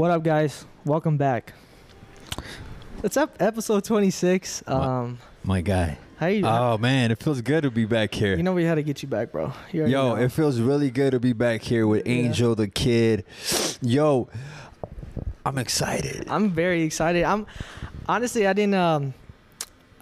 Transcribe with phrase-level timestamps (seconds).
[0.00, 0.64] What up, guys?
[0.86, 1.52] Welcome back.
[3.04, 4.62] It's up episode 26.
[4.66, 5.98] Um, My guy.
[6.16, 6.40] how you?
[6.40, 6.50] Doing?
[6.54, 8.34] Oh man, it feels good to be back here.
[8.34, 9.52] you know we had to get you back, bro.
[9.72, 10.16] You Yo, know.
[10.16, 12.14] it feels really good to be back here with Yeah.
[12.14, 13.26] Angel the kid.
[13.82, 14.30] Yo,
[15.44, 16.26] I'm excited.
[16.30, 17.24] I'm very excited.
[17.24, 17.44] I'm
[18.08, 18.76] honestly, I didn't.
[18.76, 19.12] Um,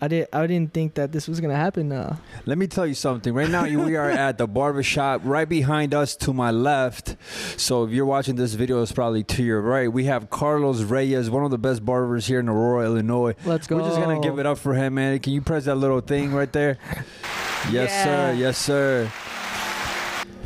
[0.00, 0.28] I didn't.
[0.32, 1.90] I didn't think that this was gonna happen.
[1.90, 2.16] Uh,
[2.46, 3.34] Let me tell you something.
[3.34, 7.16] Right now, we are at the barbershop right behind us to my left.
[7.56, 9.92] So if you're watching this video, it's probably to your right.
[9.92, 13.34] We have Carlos Reyes, one of the best barbers here in Aurora, Illinois.
[13.44, 13.76] let's go.
[13.76, 15.18] We're just gonna give it up for him, man.
[15.18, 16.78] Can you press that little thing right there?
[17.72, 18.04] Yes, Yeah.
[18.04, 18.32] sir.
[18.38, 19.10] Yes, sir.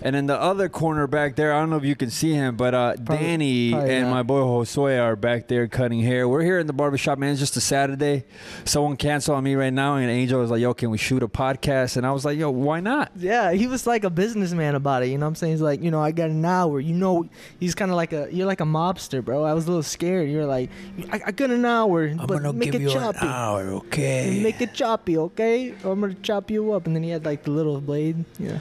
[0.05, 2.57] And then the other corner back there, I don't know if you can see him,
[2.57, 4.11] but uh, Probably- Danny probably and not.
[4.13, 6.29] my boy Josue are back there cutting hair.
[6.29, 7.31] We're here in the barbershop, man.
[7.31, 8.25] It's just a Saturday.
[8.65, 11.29] Someone canceled on me right now, and Angel was like, "Yo, can we shoot a
[11.29, 15.03] podcast?" And I was like, "Yo, why not?" Yeah, he was like a businessman about
[15.03, 15.09] it.
[15.09, 15.53] You know what I'm saying?
[15.53, 16.81] He's like, you know, I got an hour.
[16.81, 17.29] You know,
[17.61, 19.45] he's kind of like a, you're like a mobster, bro.
[19.45, 20.29] I was a little scared.
[20.29, 20.71] You're like,
[21.13, 23.19] I, I got an hour, but make it choppy.
[23.21, 24.41] An hour, okay?
[24.43, 25.75] Make it choppy, okay?
[25.85, 26.87] I'm gonna chop you up.
[26.87, 28.25] And then he had like the little blade.
[28.39, 28.59] Yeah.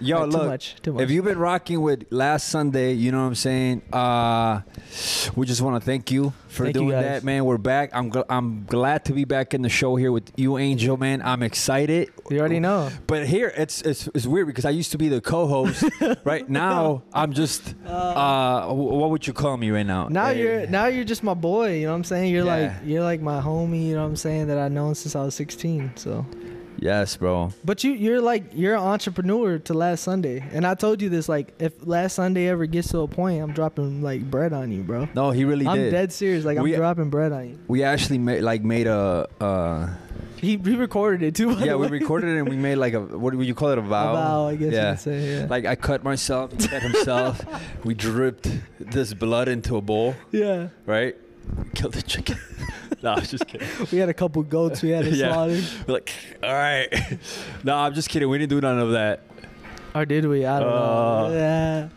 [0.00, 0.42] Yo, Like, look.
[0.42, 0.76] too much.
[0.82, 1.02] Too much.
[1.02, 3.82] If you've been rocking with last Sunday, you know what I'm saying.
[3.92, 4.60] Uh,
[5.34, 7.04] we just want to thank you for Thank doing guys.
[7.04, 7.44] that, man.
[7.44, 7.90] We're back.
[7.92, 11.20] I'm gl- I'm glad to be back in the show here with you, Angel, man.
[11.22, 12.10] I'm excited.
[12.30, 12.90] you already know.
[13.08, 15.84] But here it's it's, it's weird because I used to be the co-host.
[16.24, 20.08] right now, I'm just uh, wh- what would you call me right now?
[20.08, 20.40] Now Hey.
[20.42, 21.74] you're now you're just my boy.
[21.74, 22.32] You know what I'm saying?
[22.32, 22.56] You're Yeah.
[22.56, 23.86] like you're like my homie.
[23.88, 24.46] You know what I'm saying?
[24.46, 25.92] That I've known since I was 16.
[25.96, 26.24] So.
[26.78, 27.52] Yes, bro.
[27.64, 31.28] But you you're like you're an entrepreneur to last Sunday, and I told you this
[31.28, 34.82] like if last Sunday ever gets to a point, I'm dropping like bread on you,
[34.82, 35.08] bro.
[35.14, 35.90] No, he really I'm did.
[35.90, 36.44] dead serious.
[36.44, 37.58] Like We- I'm dropping bread on you.
[37.68, 39.28] We actually made like made a.
[39.40, 39.88] Uh,
[40.38, 41.50] He he recorded it too.
[41.58, 43.82] yeah, we recorded it and we made like a what would you call it a
[43.82, 44.12] vow?
[44.12, 44.14] A vow?
[44.14, 44.90] vow, I guess Yeah.
[44.90, 45.18] you could say.
[45.34, 45.46] Yeah.
[45.50, 47.42] Like I cut myself, he cut himself.
[47.84, 48.46] we dripped
[48.78, 50.68] this blood into a bowl, yeah.
[50.86, 51.16] right?
[51.74, 52.38] Killed the chicken.
[53.02, 53.68] no, I was just kidding.
[53.92, 55.32] We had a couple goats we had to Yeah.
[55.32, 55.60] slaughter.
[55.86, 57.18] We're like, all right.
[57.64, 58.28] no, I'm just kidding.
[58.28, 59.22] We didn't do none of that.
[59.94, 60.44] Or did we?
[60.44, 61.34] I don't Uh, know.
[61.34, 61.88] Yeah.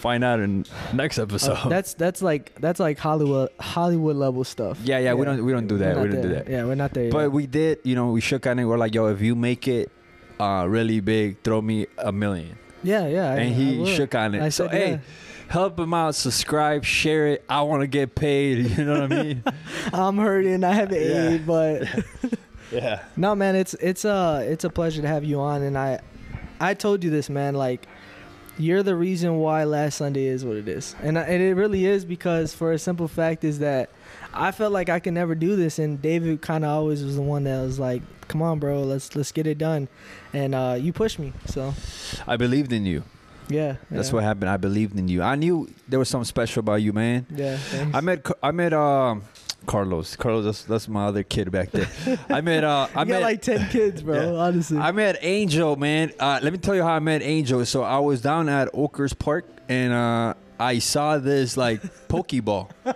[0.00, 1.56] Find out in next episode.
[1.56, 4.78] Uh, that's that's like that's like Hollywood Hollywood level stuff.
[4.84, 5.96] yeah, yeah, We don't we don't do that.
[6.00, 6.48] We don't do that.
[6.48, 7.10] Yeah, we're not there.
[7.10, 7.32] But yet.
[7.32, 7.78] we did.
[7.82, 8.64] You know, we shook on it.
[8.66, 9.90] We're like, yo, if you make it
[10.38, 12.56] uh, really big, throw me a million.
[12.82, 13.32] yeah, yeah.
[13.32, 13.86] And I he will.
[13.86, 14.42] shook on it.
[14.42, 14.90] I so said, hey.
[14.92, 14.98] yeah.
[15.48, 17.44] Help him out, subscribe, share it.
[17.48, 18.66] I want to get paid.
[18.78, 19.42] You know what I mean?
[19.92, 20.64] I'm hurting.
[20.64, 21.28] I have Yeah.
[21.30, 21.88] AIDS, but
[22.72, 23.04] yeah.
[23.16, 26.00] No, man, it's it's uh it's a pleasure to have you on, and I
[26.60, 27.54] I told you this, man.
[27.54, 27.86] Like,
[28.58, 31.84] you're the reason why last Sunday is what it is, and I, and it really
[31.86, 33.90] is because for a simple fact is that
[34.32, 37.22] I felt like I could never do this, and David kind of always was the
[37.22, 39.88] one that was like, "Come on, bro, let's let's get it done,"
[40.32, 41.74] and uh, you pushed me, so
[42.26, 43.04] I believed in you.
[43.48, 44.14] Yeah, That's yeah.
[44.14, 44.50] what happened.
[44.50, 45.22] I believed in you.
[45.22, 47.26] I knew there was something special about you, man.
[47.34, 47.96] Yeah, thanks.
[47.96, 49.22] I met I met um
[49.66, 50.16] Carlos.
[50.16, 51.88] Carlos, that's, that's my other kid back there.
[52.28, 54.32] I met uh I I met got like ten kids, bro.
[54.34, 54.38] Yeah.
[54.40, 56.12] Honestly, I met Angel, man.
[56.20, 57.64] Uh, let me tell you how I met Angel.
[57.64, 62.70] So I was down at Oakers Park and uh, I saw this like Pokeball.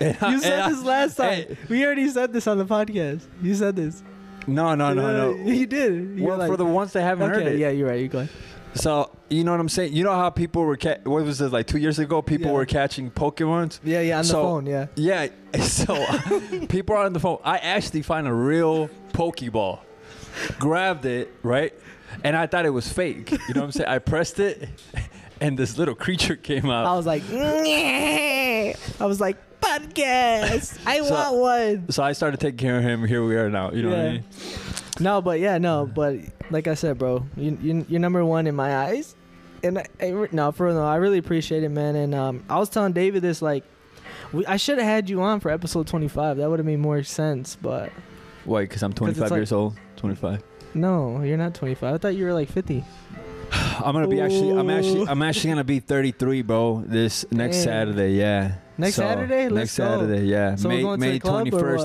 [0.00, 1.56] And I- you said I- this last time.
[1.68, 3.22] We already said this on the podcast.
[3.40, 4.02] You said this.
[4.46, 5.50] no, no, no, no.
[5.50, 6.18] You did.
[6.18, 7.58] You Well, like- for the ones that haven't heard it.
[7.58, 8.00] yeah, you're right.
[8.00, 8.28] You're going.
[8.74, 9.92] So you know what I'm saying?
[9.92, 12.22] You know how people were ca- what was this like two years ago?
[12.22, 12.56] People Yeah.
[12.56, 13.80] were catching Pokemons.
[13.84, 14.86] Yeah, yeah, on the phone, yeah.
[14.96, 15.28] Yeah.
[15.60, 15.94] So
[16.68, 17.38] people are on the phone.
[17.44, 19.80] I actually find a real Pokeball,
[20.60, 21.74] grabbed it right,
[22.22, 23.32] and I thought it was fake.
[23.32, 23.88] You know what I'm saying?
[23.88, 24.68] I pressed it,
[25.40, 26.86] and this little creature came out.
[26.86, 30.78] I was like, I was like, podcast.
[30.86, 31.90] I So- want one.
[31.90, 33.04] So I started taking care of him.
[33.04, 33.72] Here we are now.
[33.72, 34.24] You know what I mean?
[35.00, 36.16] No, but yeah, no, but
[36.50, 39.14] like I said, bro, you, you you're number one in my eyes,
[39.62, 41.96] and I, I no, for real, no, I really appreciate it, man.
[41.96, 43.64] And um, I was telling David this, like,
[44.32, 46.36] we, I should have had you on for episode 25.
[46.36, 47.90] That would have made more sense, but
[48.44, 48.62] Why?
[48.62, 49.76] Because I'm 25 like- years old.
[49.96, 50.42] 25.
[50.74, 51.94] no, you're not 25.
[51.94, 52.84] I thought you were like 50.
[53.52, 54.50] I'm gonna be actually.
[54.58, 55.08] I'm actually.
[55.08, 56.84] I'm actually gonna be 33, bro.
[56.86, 57.62] This next.
[57.62, 58.12] Saturday.
[58.12, 58.54] Yeah.
[58.80, 59.48] Next So, Saturday?
[59.48, 59.84] Let's go.
[59.84, 60.06] next go.
[60.06, 60.26] Saturday.
[60.26, 60.54] Yeah.
[60.56, 61.76] So May May to the club or 21st.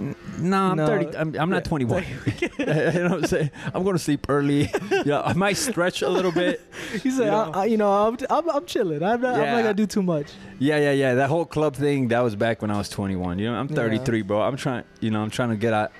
[0.00, 0.16] what?
[0.38, 0.86] No, I'm No.
[0.86, 1.16] 30.
[1.16, 2.04] I'm, I'm not 21.
[2.40, 3.50] you know what I'm saying?
[3.74, 4.70] I'm going to sleep early.
[5.04, 6.60] yeah, I might stretch a little bit.
[7.02, 7.50] He said, You know?
[7.54, 9.02] I, you know, I'm, I'm, I'm chilling.
[9.02, 9.52] I'm not, I'm Yeah.
[9.52, 10.32] not gonna do too much.
[10.58, 11.14] Yeah, yeah, yeah.
[11.14, 13.38] That whole club thing, that was back when I was 21.
[13.38, 13.76] You know, I'm Yeah.
[13.76, 14.42] 33, bro.
[14.42, 15.92] I'm trying, you know, I'm trying to get out.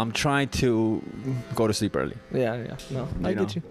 [0.00, 1.02] I'm trying to
[1.54, 2.16] go to sleep early.
[2.32, 2.76] Yeah, yeah.
[2.90, 3.62] No, I You get you.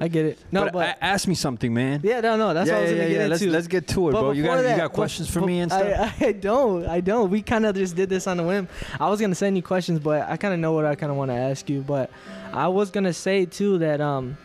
[0.00, 0.38] I get it.
[0.50, 2.00] No, but, but, a- ask me something, man.
[2.02, 2.52] yeah, no, no.
[2.54, 3.52] That's yeah, what I was yeah, gonna yeah, get Let's into.
[3.52, 4.30] let's get to it, But bro.
[4.32, 6.14] You got you got questions for bef- me and stuff.
[6.20, 6.86] I, I don't.
[6.86, 7.30] I don't.
[7.30, 8.68] We kind of just did this on the whim.
[8.98, 11.16] I was gonna send you questions, but I kind of know what I kind of
[11.18, 11.82] want to ask you.
[11.82, 12.10] But
[12.52, 14.36] I was gonna say too that um,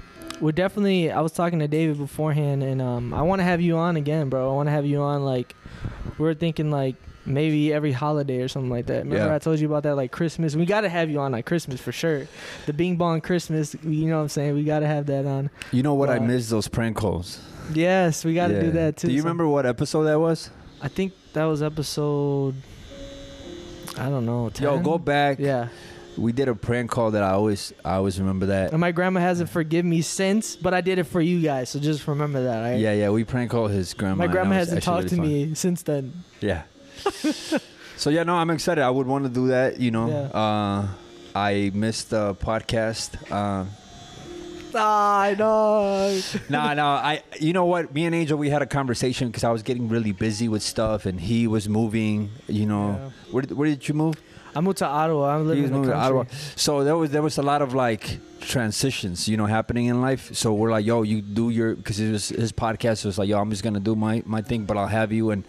[0.42, 1.12] we're definitely.
[1.12, 4.30] I was talking to David beforehand, and um, I want to have you on again,
[4.30, 4.52] bro.
[4.52, 5.24] I want to have you on.
[5.26, 5.56] Like,
[6.20, 6.96] we're thinking like
[7.26, 9.04] maybe every holiday or something like that.
[9.04, 9.36] Remember Yeah.
[9.36, 10.56] I told you about that like Christmas.
[10.56, 12.28] We got to have you on like Christmas for sure.
[12.66, 13.76] The Bing Bong Christmas.
[13.84, 14.56] You know what I'm saying?
[14.56, 15.50] We got to have that on.
[15.72, 16.10] You know what?
[16.10, 17.40] I uh, miss those prank calls.
[17.74, 18.62] Yes, we got to Yeah.
[18.62, 19.08] do that too.
[19.08, 20.50] Do you some- remember what episode that was?
[20.82, 22.56] I think that was episode.
[23.98, 24.50] I don't know.
[24.50, 24.64] 10?
[24.68, 25.38] Yo, go back.
[25.40, 25.68] Yeah,
[26.18, 28.72] We did a prank call that I always I always remember that.
[28.72, 31.80] and my grandma hasn't forgiven me since, but I did it for you guys, so
[31.80, 32.62] just remember that.
[32.62, 32.80] Right?
[32.80, 33.10] Yeah, yeah.
[33.10, 34.26] We prank called his grandma.
[34.26, 35.26] My grandma hasn't talked to fun.
[35.28, 36.14] me since then.
[36.40, 36.64] Yeah.
[37.98, 38.82] So yeah, no, I'm excited.
[38.84, 39.80] I would want to do that.
[39.80, 40.40] You know, Yeah.
[40.40, 40.88] uh,
[41.36, 43.16] I missed the podcast.
[43.32, 43.66] Uh,
[44.74, 46.22] Ah, I know.
[46.50, 47.24] no, no, I.
[47.40, 47.94] You know what?
[47.94, 51.06] Me and Angel, we had a conversation because I was getting really busy with stuff,
[51.06, 52.30] and he was moving.
[52.48, 53.10] You know, Yeah.
[53.32, 54.16] where did, where did you move?
[54.56, 55.36] I moved to Ottawa.
[55.36, 56.00] I'm living in the to country.
[56.00, 56.24] Ottawa.
[56.56, 60.36] So there was there was a lot of like transitions, you know, happening in life.
[60.36, 63.50] So we're like, yo, you do your because his his podcast was like, yo, I'm
[63.50, 65.44] just gonna do my my thing, but I'll have you and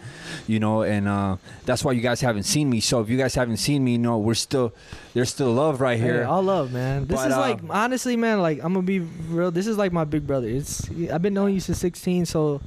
[0.47, 2.79] you know, and uh, that's why you guys haven't seen me.
[2.79, 4.73] So if you guys haven't seen me, you know, we're still
[5.13, 6.25] there's still love right Hey, here.
[6.25, 7.05] all love, man.
[7.07, 8.39] This But, is uh, like honestly, man.
[8.41, 9.51] Like I'm gonna be real.
[9.51, 10.47] This is like my big brother.
[10.47, 12.61] It's I've been knowing you since 16, so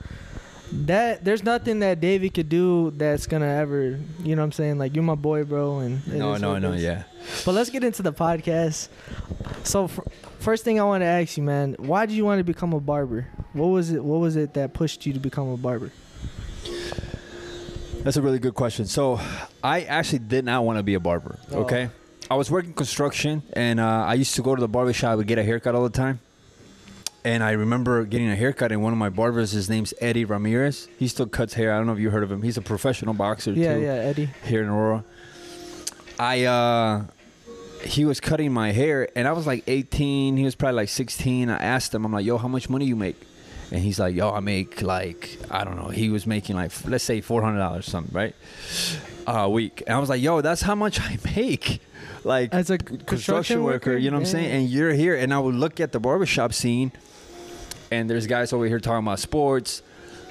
[0.73, 4.79] that there's nothing that David could do that's gonna ever, you know, what I'm saying.
[4.79, 5.79] Like you're my boy, bro.
[5.81, 7.05] And no, no, no, yeah.
[7.45, 8.89] But let's get into the podcast.
[9.65, 10.01] So f-
[10.39, 12.81] first thing I want to ask you, man, why did you want to become a
[12.81, 13.27] barber?
[13.53, 14.03] What was it?
[14.03, 15.91] What was it that pushed you to become a barber?
[18.03, 18.87] That's a really good question.
[18.87, 19.21] So,
[19.65, 21.41] I actually did not want to be a barber.
[21.51, 21.63] Oh.
[21.63, 21.91] Okay,
[22.31, 25.27] I was working construction, and uh, I used to go to the barber shop and
[25.27, 26.21] get a haircut all the time.
[27.27, 30.87] And I remember getting a haircut, and one of my barbers, his name's Eddie Ramirez.
[30.97, 31.75] He still cuts hair.
[31.75, 32.41] I don't know if you heard of him.
[32.43, 34.29] He's a professional boxer Yeah, too yeah, yeah, Eddie.
[34.45, 35.03] here in Aurora.
[36.21, 37.05] I uh
[37.83, 41.51] he was cutting my hair and I was like 18, he was probably like 16.
[41.51, 43.17] I asked him, I'm like, "Yo, how much money you make?"
[43.73, 45.89] And he's like, "Yo, I make like I don't know.
[45.89, 48.37] He was making like let's say $400 something, right?
[49.27, 51.81] a week." And I was like, "Yo, that's how much I make."
[52.23, 53.97] Like As a construction, construction worker, worker?
[53.99, 54.51] you know what I'm saying?
[54.53, 56.93] And you're here and I would look at the barbershop scene
[57.91, 59.83] and there's guys over here talking about sports.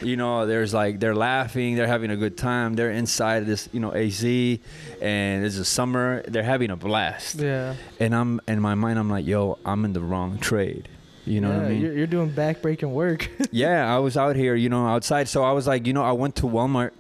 [0.02, 2.74] You know, there's like they're laughing, they're having a good time.
[2.76, 4.60] They're inside this, you know, AC,
[5.02, 6.22] and it's a summer.
[6.28, 7.36] They're having a blast.
[7.36, 7.76] Yeah.
[8.00, 10.90] And I'm in my mind, I'm like, yo, I'm in the wrong trade.
[11.26, 11.82] You know yeah, what I mean?
[11.82, 13.30] You're, you're doing back-breaking work.
[13.52, 15.28] yeah, I was out here, you know, outside.
[15.28, 16.92] So I was like, you know, I went to Walmart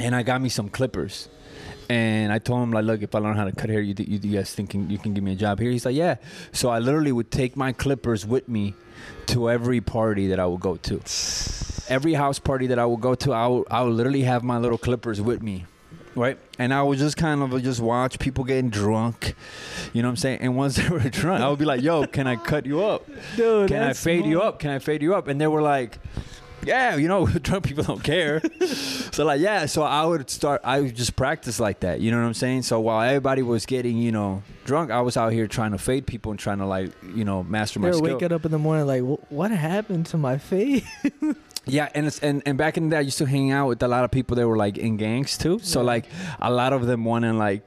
[0.00, 1.28] and I got me some clippers.
[1.88, 4.18] And I told him like, look, if I learn how to cut hair, you, you,
[4.22, 5.70] you guys thinking you can give me a job here?
[5.70, 6.16] He's like, yeah.
[6.52, 8.74] So I literally would take my clippers with me
[9.26, 11.00] to every party that I would go to.
[11.88, 14.58] Every house party that I would go to, I would, I would literally have my
[14.58, 15.66] little clippers with me.
[16.16, 19.34] Right, and I would just kind of just watch people getting drunk,
[19.92, 20.38] you know what I'm saying.
[20.42, 23.04] And once they were drunk, I would be like, "Yo, can I cut you up?
[23.34, 24.60] Dude, Can I fade you up?
[24.60, 25.98] Can I fade you up?" And they were like,
[26.66, 28.40] "Yeah, you know, drunk people don't care."
[29.12, 30.60] so like, yeah, so I would start.
[30.64, 32.00] I would just practice like that.
[32.00, 32.62] You know what I'm saying?
[32.62, 36.06] So while everybody was getting, you know, drunk, I was out here trying to fade
[36.06, 38.14] people and trying to like, you know, master my They're skill.
[38.14, 40.84] waking up in the morning like, what happened to my face?
[41.66, 43.82] Yeah, and it's and, and back in the day, I used to hang out with
[43.82, 45.60] a lot of people that were like in gangs too.
[45.62, 45.86] So Yeah.
[45.86, 46.04] like
[46.38, 47.62] a lot of them wanted like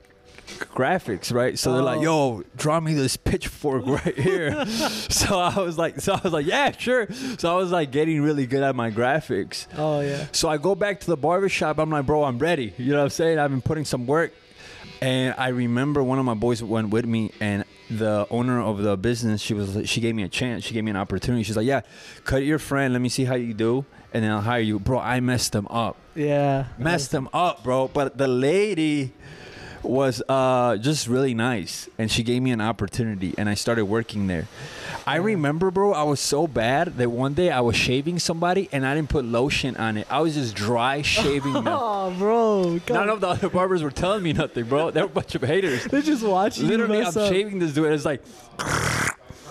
[0.48, 1.58] graphics, right?
[1.60, 2.38] So they're like, Oh.
[2.40, 4.66] "Yo, draw me this pitchfork right here."
[5.10, 8.22] so I was like, so I was like, "Yeah, sure." So I was like getting
[8.22, 9.68] really good at my graphics.
[9.78, 10.28] oh yeah.
[10.32, 11.78] So I go back to the barbershop.
[11.80, 13.40] I'm like, "Bro, I'm ready." You know what I'm saying?
[13.40, 14.32] I've been putting some work.
[15.00, 18.98] And I remember one of my boys went with me, and the owner of the
[18.98, 21.44] business, she was, she gave me a chance, she gave me an opportunity.
[21.44, 21.82] She's like, "Yeah,
[22.26, 22.94] cut your friend.
[22.94, 25.68] Let me see how you do, and then I'll hire you." Bro, I messed them
[25.70, 26.66] up, Yeah.
[26.80, 27.90] messed them up, bro.
[27.90, 29.14] But the lady
[29.90, 34.28] was uh, just really nice, and she gave me an opportunity, and I started working
[34.28, 34.48] there.
[35.06, 38.86] I remember, bro, I was so bad that one day I was shaving somebody, and
[38.86, 40.08] I didn't put lotion on it.
[40.10, 41.68] I was just dry shaving them.
[41.68, 42.80] Oh, bro.
[42.86, 44.92] come None of the other barbers were telling me nothing, bro.
[44.92, 45.86] They were a bunch of haters.
[45.86, 47.14] They're just watching Literally, I'm up.
[47.14, 47.86] shaving this dude.
[47.86, 48.22] and It's like,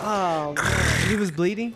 [0.00, 1.08] Oh, man.
[1.08, 1.74] he was bleeding.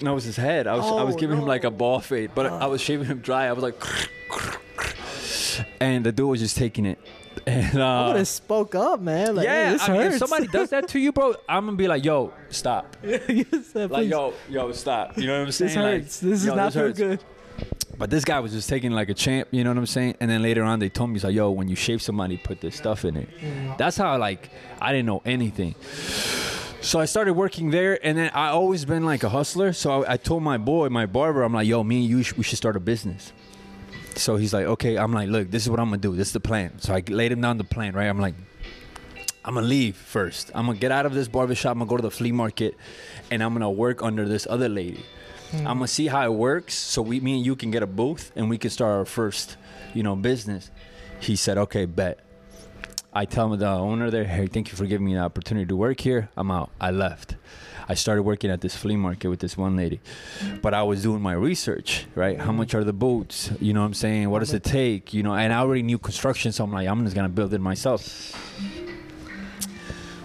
[0.00, 0.66] no, it was his head.
[0.66, 3.06] I was, I was Oh, giving him like a ball fade, but I was shaving
[3.06, 3.46] him dry.
[3.46, 3.80] I was like,
[5.80, 6.98] and the dude was just taking it.
[7.46, 9.34] And I would uh, have spoke up, man.
[9.36, 12.04] Like, yeah, I mean, if somebody does that to you, bro, I'm gonna be like,
[12.04, 12.96] yo, stop.
[13.04, 15.16] Said, Like, yo, yo, stop.
[15.18, 15.68] You know what I'm saying?
[15.68, 16.20] this Like, hurts.
[16.20, 16.98] this is yo, not hurts.
[16.98, 17.20] good.
[17.98, 20.16] But this guy was just taking like a champ, you know what I'm saying?
[20.20, 22.60] And then later on, they told me, he's like, yo, when you shave somebody, put
[22.62, 23.28] this stuff in it.
[23.76, 24.48] That's how, like,
[24.80, 25.74] I didn't know anything.
[26.80, 29.74] So I started working there, and then I always been like a hustler.
[29.74, 32.34] So I, I told my boy, my barber, I'm like, yo, me and you, sh-
[32.38, 33.34] we should start a business.
[34.20, 34.96] So he's like, okay.
[34.96, 36.14] I'm like, look, this is what I'm gonna do.
[36.14, 36.78] This is the plan.
[36.78, 38.06] So I laid him down the plan, right?
[38.06, 38.34] I'm like,
[39.44, 40.50] I'm gonna leave first.
[40.54, 41.72] I'm gonna get out of this barbershop.
[41.72, 42.76] I'm gonna go to the flea market,
[43.30, 45.04] and I'm gonna work under this other lady.
[45.50, 45.66] Hmm.
[45.66, 48.32] I'm gonna see how it works, so we, me and you can get a booth,
[48.36, 49.56] and we can start our first,
[49.94, 50.70] you know, business.
[51.20, 52.20] He said, "Okay, bet."
[53.12, 55.76] I tell him the owner there, "Hey, thank you for giving me the opportunity to
[55.76, 56.28] work here.
[56.36, 57.36] I'm out." I left.
[57.88, 60.00] I started working at this flea market with this one lady,
[60.62, 62.38] but I was doing my research, right?
[62.40, 63.50] How much are the boots?
[63.60, 64.30] You know what I'm saying?
[64.30, 65.12] What does it take?
[65.14, 67.60] You know, and I already knew construction, so I'm like, I'm just gonna build it
[67.60, 68.34] myself.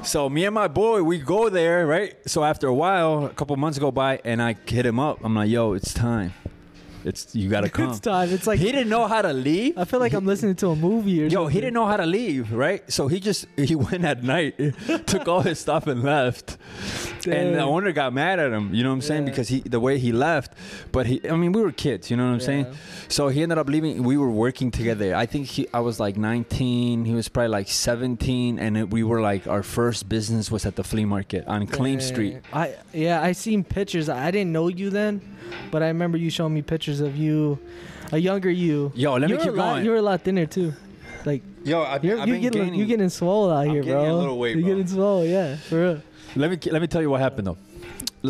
[0.03, 2.13] So me and my boy, we go there, right?
[2.27, 5.19] So after a while, a couple months go by, and I hit him up.
[5.23, 6.31] I'm like, "Yo, it's time.
[7.03, 8.29] It's you gotta come." It's time.
[8.29, 9.75] It's like he didn't know how to leave.
[9.79, 11.31] I feel like I'm listening to a movie or something.
[11.31, 11.53] Yo, something.
[11.55, 12.83] he didn't know how to leave, right?
[12.91, 14.55] So he just he went at night,
[15.07, 16.57] took all his stuff and left.
[17.33, 19.23] And the owner got mad at him, you know what I'm saying?
[19.23, 19.29] Yeah.
[19.31, 20.53] Because he the way he left.
[20.91, 22.67] But he I mean, we were kids, you know what I'm saying?
[23.07, 24.03] So he ended up leaving.
[24.03, 25.15] We were working together.
[25.15, 29.03] I think he I was like 19, he was probably like 17 and it, we
[29.03, 32.37] were like our first business was at the flea market on Claim Street.
[32.53, 34.09] I yeah, I seen pictures.
[34.09, 35.21] I didn't know you then,
[35.71, 37.59] but I remember you showing me pictures of you,
[38.11, 38.91] a younger you.
[38.95, 39.85] Yo, let you me were keep a lot, going.
[39.85, 40.73] You were a lot thinner too.
[41.25, 42.79] Like Yo, I've, you're, I've you been getting gaining.
[42.79, 44.15] you getting swole out I'm here, gaining bro.
[44.15, 44.75] a little weight, You're bro.
[44.75, 46.01] getting swole, yeah, for real.
[46.35, 47.57] Let me let me tell you what happened though.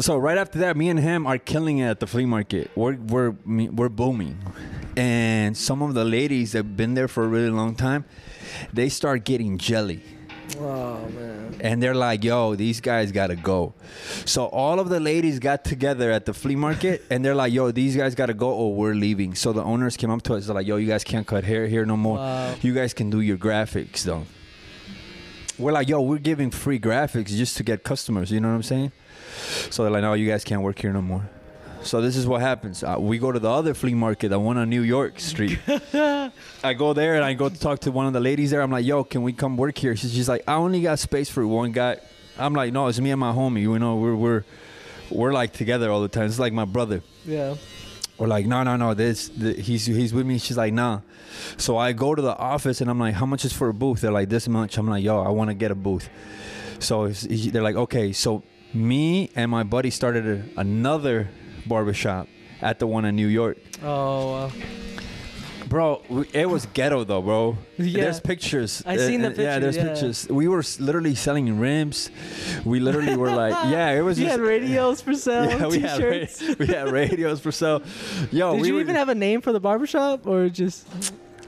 [0.02, 2.70] So right after that, me and him are killing it at the flea market.
[2.76, 4.38] We're we're we're booming,
[4.98, 8.06] and some of the ladies that've been there for a really long time,
[8.74, 10.02] they start getting jelly,
[10.60, 11.56] Oh man.
[11.62, 13.74] and they're like, "Yo, these guys gotta go."
[14.26, 17.72] So all of the ladies got together at the flea market, and they're like, "Yo,
[17.72, 20.56] these guys gotta go, or we're leaving." So the owners came up to us, they're
[20.56, 22.18] like, "Yo, you guys can't cut hair here no more.
[22.18, 22.54] Wow.
[22.62, 24.26] You guys can do your graphics though."
[25.58, 28.64] We're like, "Yo, we're giving free graphics just to get customers." You know what I'm
[28.64, 28.92] saying?
[29.70, 31.28] So they're like, no, you guys can't work here no more.
[31.84, 32.84] So this is what happens.
[32.84, 35.60] Uh, we go to the other flea market, the one on New York Street.
[35.94, 38.62] I go there and I go to talk to one of the ladies there.
[38.62, 39.96] I'm like, yo, can we come work here?
[39.96, 41.98] She's, she's like, I only got space for one guy.
[42.40, 43.62] I'm like, no, it's me and my homie.
[43.62, 44.44] You know, we're we're
[45.12, 46.26] we're like together all the time.
[46.26, 47.04] It's like my brother.
[47.24, 47.56] Yeah.
[48.18, 48.94] We're like, no, no, no.
[48.94, 50.38] This, the, he's he's with me.
[50.38, 51.02] She's like, nah.
[51.58, 54.02] So I go to the office and I'm like, how much is for a booth?
[54.02, 54.78] They're like, this much.
[54.78, 56.10] I'm like, yo, I want to get a booth.
[56.80, 58.14] So they're like, okay.
[58.14, 58.44] So
[58.74, 61.30] me and my buddy started another
[61.66, 62.28] barbershop
[62.62, 63.58] at the one in New York.
[63.84, 64.34] Oh.
[64.36, 64.52] Uh,
[65.68, 67.58] Bro, we, it was ghetto though, bro.
[67.78, 68.04] Yeah.
[68.04, 68.84] There's pictures.
[68.86, 69.94] I seen the Uh, Yeah, there's pictures, yeah.
[69.94, 70.28] pictures.
[70.30, 72.10] We were literally selling rims.
[72.64, 74.40] We literally were like, yeah, it was you just.
[74.40, 76.44] had radios for sale, yeah, we had, t-shirts.
[76.60, 77.82] we had radios for sale.
[78.32, 80.88] Yo, Did we you were, even have a name for the barbershop or just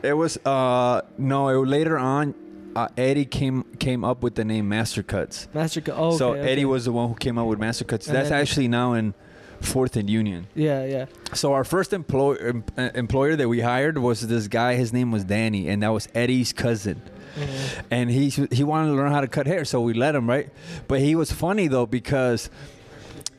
[0.03, 1.49] It was uh no.
[1.49, 2.33] It, later on,
[2.75, 5.47] uh, Eddie came came up with the name Master Cuts.
[5.53, 5.81] Master?
[5.81, 6.51] Co- oh, so okay, okay.
[6.51, 8.05] Eddie was the one who came up with Master Cuts.
[8.07, 9.13] That's actually now in
[9.61, 10.47] Fourth and Union.
[10.55, 11.05] Yeah, yeah.
[11.33, 14.75] So our first employer em- uh, employer that we hired was this guy.
[14.75, 17.01] His name was Danny, and that was Eddie's cousin.
[17.37, 17.83] Mhm.
[17.91, 20.49] And he he wanted to learn how to cut hair, so we let him, right?
[20.87, 22.49] But he was funny though because.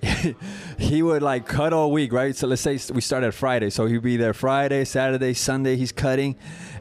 [0.79, 2.37] he would like cut all week, right?
[2.37, 5.75] So let's say we start at Friday, so he'd be there Friday, Saturday, Sunday.
[5.75, 6.37] He's cutting,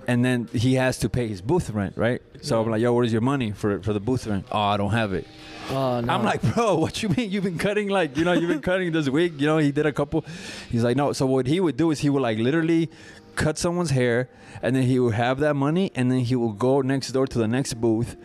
[0.08, 2.22] and then he has to pay his booth rent, right?
[2.42, 4.92] So I'm like, "Yo, where's your money for for the booth rent?" Oh, I don't
[4.92, 5.26] have it.
[5.70, 6.14] Oh no.
[6.14, 7.30] I'm like, bro, what you mean?
[7.30, 9.40] You've been cutting like, you know, you've been cutting this wig.
[9.42, 10.24] You know, he did a couple.
[10.70, 11.14] He's like, no.
[11.14, 12.90] So what he would do is he would like literally
[13.36, 14.30] cut someone's hair,
[14.62, 17.38] and then he would have that money, and then he would go next door to
[17.38, 18.16] the next booth,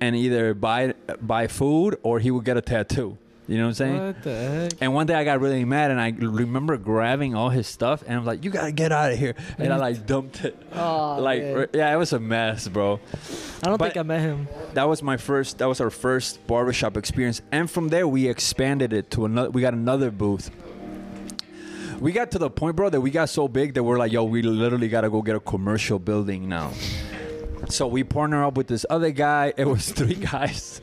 [0.00, 3.18] and either buy buy food or he would get a tattoo.
[3.48, 3.98] You know what I'm saying?
[4.06, 4.72] What the heck?
[4.80, 8.16] And one day I got really mad, and I remember grabbing all his stuff, and
[8.16, 10.56] I'm like, "You gotta get out of here!" And I like dumped it.
[10.74, 11.66] Oh, like, man.
[11.72, 13.00] yeah, it was a mess, bro
[13.62, 14.46] I don't but- think I met him.
[14.74, 18.92] that was my first that was our first barbershop experience and from there we expanded
[18.92, 20.50] it to another we got another booth
[22.00, 24.24] we got to the point bro that we got so big that we're like yo
[24.24, 26.72] we literally gotta go get a commercial building now
[27.68, 30.80] so we partner up with this other guy it was three guys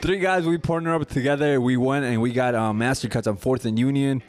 [0.00, 3.36] three guys we partner up together we went and we got um, master cuts on
[3.36, 4.22] fourth and union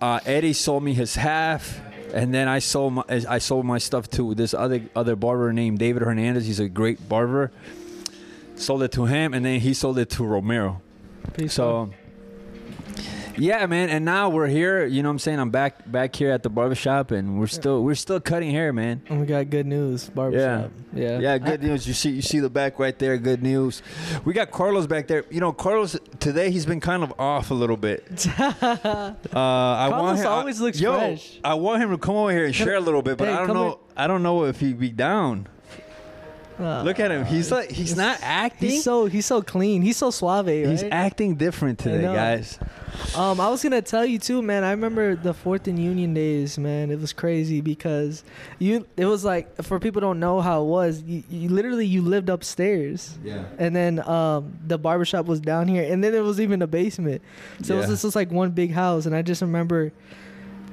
[0.00, 1.80] uh, eddie sold me his half
[2.14, 5.78] and then I sold my I sold my stuff to this other other barber named
[5.78, 6.46] David Hernandez.
[6.46, 7.50] He's a great barber.
[8.56, 10.82] Sold it to him, and then he sold it to Romero.
[11.34, 11.54] Peace.
[11.54, 11.90] So,
[13.38, 13.88] yeah, man.
[13.88, 14.84] And now we're here.
[14.84, 17.82] You know, what I'm saying I'm back back here at the barbershop, and we're still
[17.82, 19.02] we're still cutting hair, man.
[19.08, 20.70] And we got good news, barbershop.
[20.92, 21.18] Yeah.
[21.18, 21.86] Yeah, good news.
[21.86, 23.16] You see, you see the back right there.
[23.18, 23.82] Good news.
[24.24, 25.24] We got Carlos back there.
[25.30, 28.26] You know, Carlos today he's been kind of off a little bit.
[28.38, 31.38] Uh, I want Carlos him, I- always looks yo, fresh.
[31.44, 33.46] I want him to come over here and share a little bit, but Hey, I
[33.46, 33.68] don't know.
[33.68, 33.76] here.
[33.96, 35.46] I don't know if he'd be down.
[36.60, 37.24] Ah, Look at him.
[37.24, 38.70] He's like he's not acting.
[38.70, 39.82] He's so he's so clean.
[39.82, 40.66] He's so suave, right?
[40.66, 42.58] He's acting different today, guys.
[43.16, 44.64] Um, I was gonna tell you too, man.
[44.64, 46.90] I remember the Fourth and Union days, man.
[46.90, 48.22] It was crazy because
[48.58, 48.86] you.
[48.96, 51.02] It was like for people don't know how it was.
[51.02, 53.44] You, you literally you lived upstairs, Yeah.
[53.58, 57.22] and then um the barbershop was down here, and then there was even a basement.
[57.62, 57.92] So it was Yeah.
[57.92, 59.92] just, just like one big house, and I just remember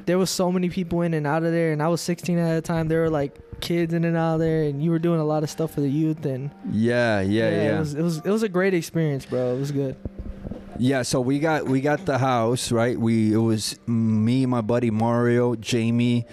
[0.05, 2.53] there was so many people in and out of there, and I was 16 at
[2.55, 2.87] the time.
[2.89, 5.41] There were like kids in and out of there, and you were doing a lot
[5.43, 7.75] of stuff for the youth, and Yeah, yeah, yeah.
[7.75, 9.55] It was it was it was a great experience, bro.
[9.55, 9.95] It was good.
[10.77, 12.99] Yeah, so we got we got the house right.
[12.99, 16.25] We it was me, my buddy Mario, Jamie,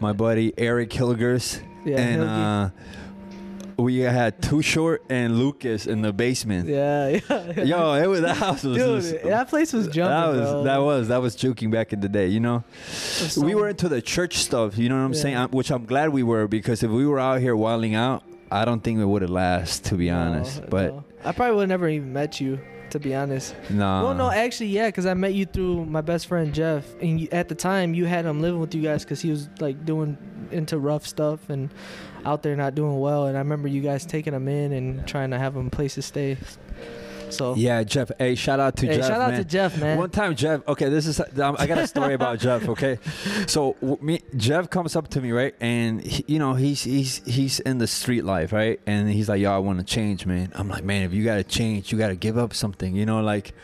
[0.00, 2.70] my buddy Eric Hilgers, Yeah, and uh,
[3.76, 6.68] we had Too Short and Lucas in the basement.
[6.68, 7.62] Yeah, yeah.
[7.62, 10.62] Yo, it was that house was Dude, was- that place was jumping, that was bro.
[10.64, 12.64] that was that was juking back in the day, you know.
[12.88, 15.20] so- we were into the church stuff, you know what I'm Yeah.
[15.20, 15.36] saying?
[15.36, 18.64] i which I'm glad we were because if we were out here wilding out, I
[18.64, 20.62] don't think it would have last, to be No, honest.
[20.68, 21.04] But no.
[21.24, 22.58] I probably would have never even met you,
[22.90, 23.54] to be honest.
[23.70, 27.20] no, well, no, actually, yeah, because I met you through my best friend Jeff, and
[27.20, 29.84] you, at the time you had him living with you guys because he was like
[29.84, 30.16] doing
[30.50, 31.70] into rough stuff and
[32.24, 33.26] out there not doing well.
[33.26, 35.94] And I remember you guys taking him in and trying to have him a place
[35.94, 36.36] to stay.
[37.30, 38.10] So yeah, Jeff.
[38.18, 39.38] Hey, shout out to hey, Jeff, shout out man.
[39.42, 39.98] to Jeff, man.
[39.98, 40.66] One time, Jeff.
[40.68, 41.20] Okay, this is.
[41.38, 42.68] Um, I got a story about Jeff.
[42.74, 42.98] Okay,
[43.46, 47.60] so me, Jeff comes up to me, right, and he, you know he's he's he's
[47.60, 50.68] in the street life, right, and he's like, "Yo, I want to change, man." I'm
[50.68, 53.20] like, "Man, if you got to change, you got to give up something." You know,
[53.20, 53.54] like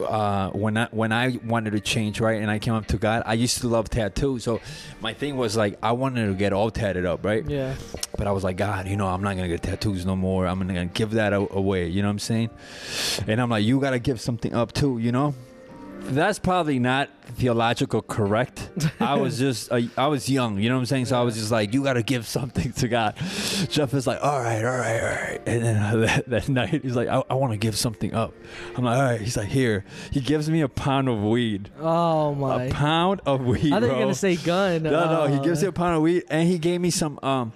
[0.00, 3.22] uh, when I when I wanted to change, right, and I came up to God,
[3.26, 4.60] I used to love tattoos, so
[5.00, 7.44] my thing was like I wanted to get all tatted up, right?
[7.48, 7.74] yeah,
[8.16, 10.46] But I was like, God, you know, I'm not gonna get tattoos no more.
[10.46, 11.88] I'm gonna give that away.
[11.88, 12.50] You know what I'm saying?
[13.26, 14.98] And I'm like, you gotta give something up too.
[14.98, 15.34] You know?
[16.08, 18.70] That's probably not theological correct.
[19.00, 20.58] I was just, uh, I was young.
[20.58, 21.06] You know what I'm saying?
[21.06, 23.16] So I was just like, you gotta give something to God.
[23.68, 25.40] Jeff is like, all right, all right, all right.
[25.46, 28.34] And then that, that night, he's like, I, I want to give something up.
[28.76, 29.20] I'm like, all right.
[29.20, 29.84] He's like, here.
[30.12, 31.70] He gives me a pound of weed.
[31.80, 32.64] oh my.
[32.64, 33.72] A pound of weed.
[33.72, 34.84] I thought you were gonna say gun.
[34.84, 37.18] No, no, he gives Uh, me a pound of weed, and he gave me some.
[37.22, 37.52] Um,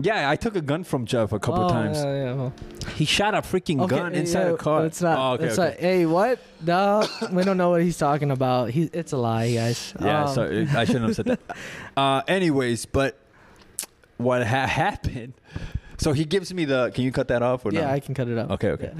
[0.00, 1.98] yeah, I took a gun from Jeff a couple oh, times.
[1.98, 2.52] Yeah, yeah, well.
[2.96, 4.86] He shot a freaking Okay, gun inside yeah, a car.
[4.86, 5.18] It's not.
[5.18, 5.70] Oh, okay, it's okay.
[5.70, 6.38] not- hey, what?
[6.64, 8.70] No, we don't know what he's talking about.
[8.70, 9.94] He, it's a lie, guys.
[10.00, 10.42] Yeah, Um, so
[10.76, 11.40] I shouldn't have said that.
[11.96, 13.16] Uh, anyways, but
[14.16, 15.34] what ha- happened?
[15.96, 16.90] So he gives me the.
[16.92, 17.90] Can you cut that off or yeah, not?
[17.90, 18.50] I can cut it off.
[18.50, 18.92] Okay, okay.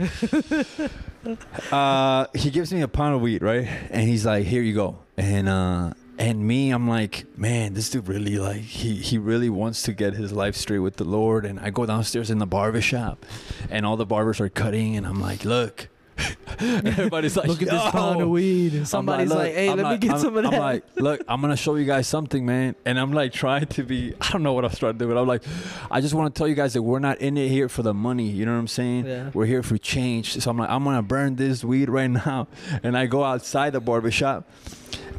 [1.25, 1.37] Yeah.
[1.77, 3.67] uh, he gives me a pound of weed, right?
[3.91, 8.09] And he's like, "Here you go." And uh, and me, I'm like, "Man, this dude
[8.09, 11.59] really like he he really wants to get his life straight with the Lord." And
[11.61, 13.25] I go downstairs in the barber shop,
[13.71, 15.89] and all the barbers are cutting, and I'm like, "Look."
[16.61, 18.73] Everybody's like, Look at this pound of weed.
[18.75, 20.55] And somebody's "Look," like, hey, I'm let like- me get I'm- some of that.
[20.55, 22.77] I'm like, look, I'm gonna show you guys something, man.
[22.85, 25.09] And I'm like trying to be, I don't know what I was trying to do,
[25.09, 25.43] but I'm like,
[25.91, 27.93] I just want to tell you guys that we're not in it here for the
[27.93, 28.29] money.
[28.29, 29.07] You know what I'm saying?
[29.07, 29.31] Yeah.
[29.35, 30.41] We're here for change.
[30.41, 32.47] So I'm like, I'm gonna burn this weed right now,
[32.85, 34.49] and I go outside the barbershop,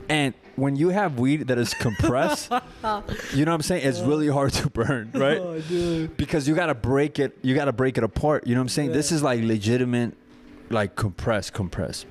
[0.08, 2.52] and when you have weed that is compressed,
[3.34, 3.86] you know what I'm saying?
[3.86, 5.38] It's really hard to burn, oh, right?
[5.38, 6.16] Oh, dude.
[6.18, 8.92] because you gotta break it you gotta break it apart you know what i'm saying
[8.92, 10.14] this is like legitimate
[10.70, 12.06] like compressed, compress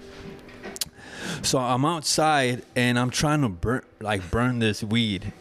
[1.43, 5.33] so i'm outside and i'm trying to burn like burn this weed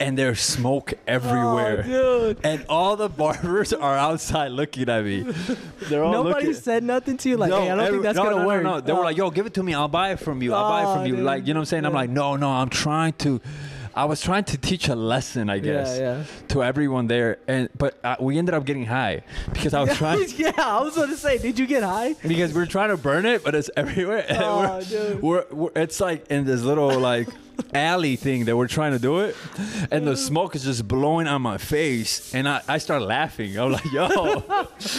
[0.00, 2.40] and there's smoke oh, everywhere Oh, dude.
[2.44, 5.26] and all the barbers are outside looking at me
[5.88, 7.36] they're all Nobody looking said nothing to you.
[7.36, 8.62] Like, no, hey, I don't every- think that's no, gonna no, no, work.
[8.62, 9.02] No, They were Oh.
[9.02, 9.74] like, "Yo, give it to me.
[9.74, 10.54] I'll buy it from you.
[10.54, 11.24] I'll buy it Oh, from you." dude.
[11.24, 11.84] Like, you know what I'm saying?
[11.84, 12.48] I'm like, "No, no.
[12.50, 13.40] I'm trying to.
[13.96, 17.98] I was trying to teach a lesson, I guess, Yeah, to everyone there, and but
[18.04, 19.94] uh, we ended up getting high because I was yeah.
[19.96, 22.14] trying yeah, I was going to say, did you get high?
[22.26, 24.26] because we are trying to burn it, but it's everywhere.
[24.38, 25.22] Oh, we're, dude.
[25.22, 27.28] we're, we're it's like in this little like
[27.72, 29.36] alley thing that we're trying to do it,
[29.90, 33.58] and the smoke is just blowing on my face, and I, I start laughing.
[33.58, 34.06] I'm like, "Yo!"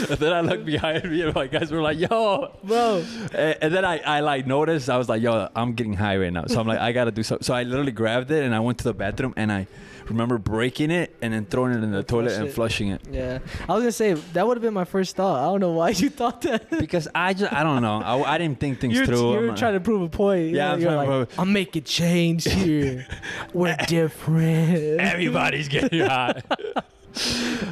[0.10, 3.06] and then I look behind me, and my guys were like, "Yo!" Bro.
[3.34, 6.32] And, and then I, I like noticed I was like, yo, I'm getting high right
[6.32, 6.46] now.
[6.48, 7.44] So I'm like, I gotta do something.
[7.44, 9.68] So I literally grabbed it and I went to the bathroom and I
[10.10, 12.54] remember breaking it and then throwing it in the toilet Flush and it.
[12.54, 13.02] flushing it.
[13.12, 13.40] Yeah.
[13.68, 15.40] I was going to say, that would have been my first thought.
[15.42, 16.70] I don't know why you thought that.
[16.70, 18.02] Because I just I don't know.
[18.02, 19.34] I, I didn't think things You're, through.
[19.34, 20.52] you're I'm trying to prove a point.
[20.52, 23.06] Yeah, I'm trying to like, prove- I'm making change here.
[23.54, 25.00] We're different.
[25.02, 26.42] everybody's getting high.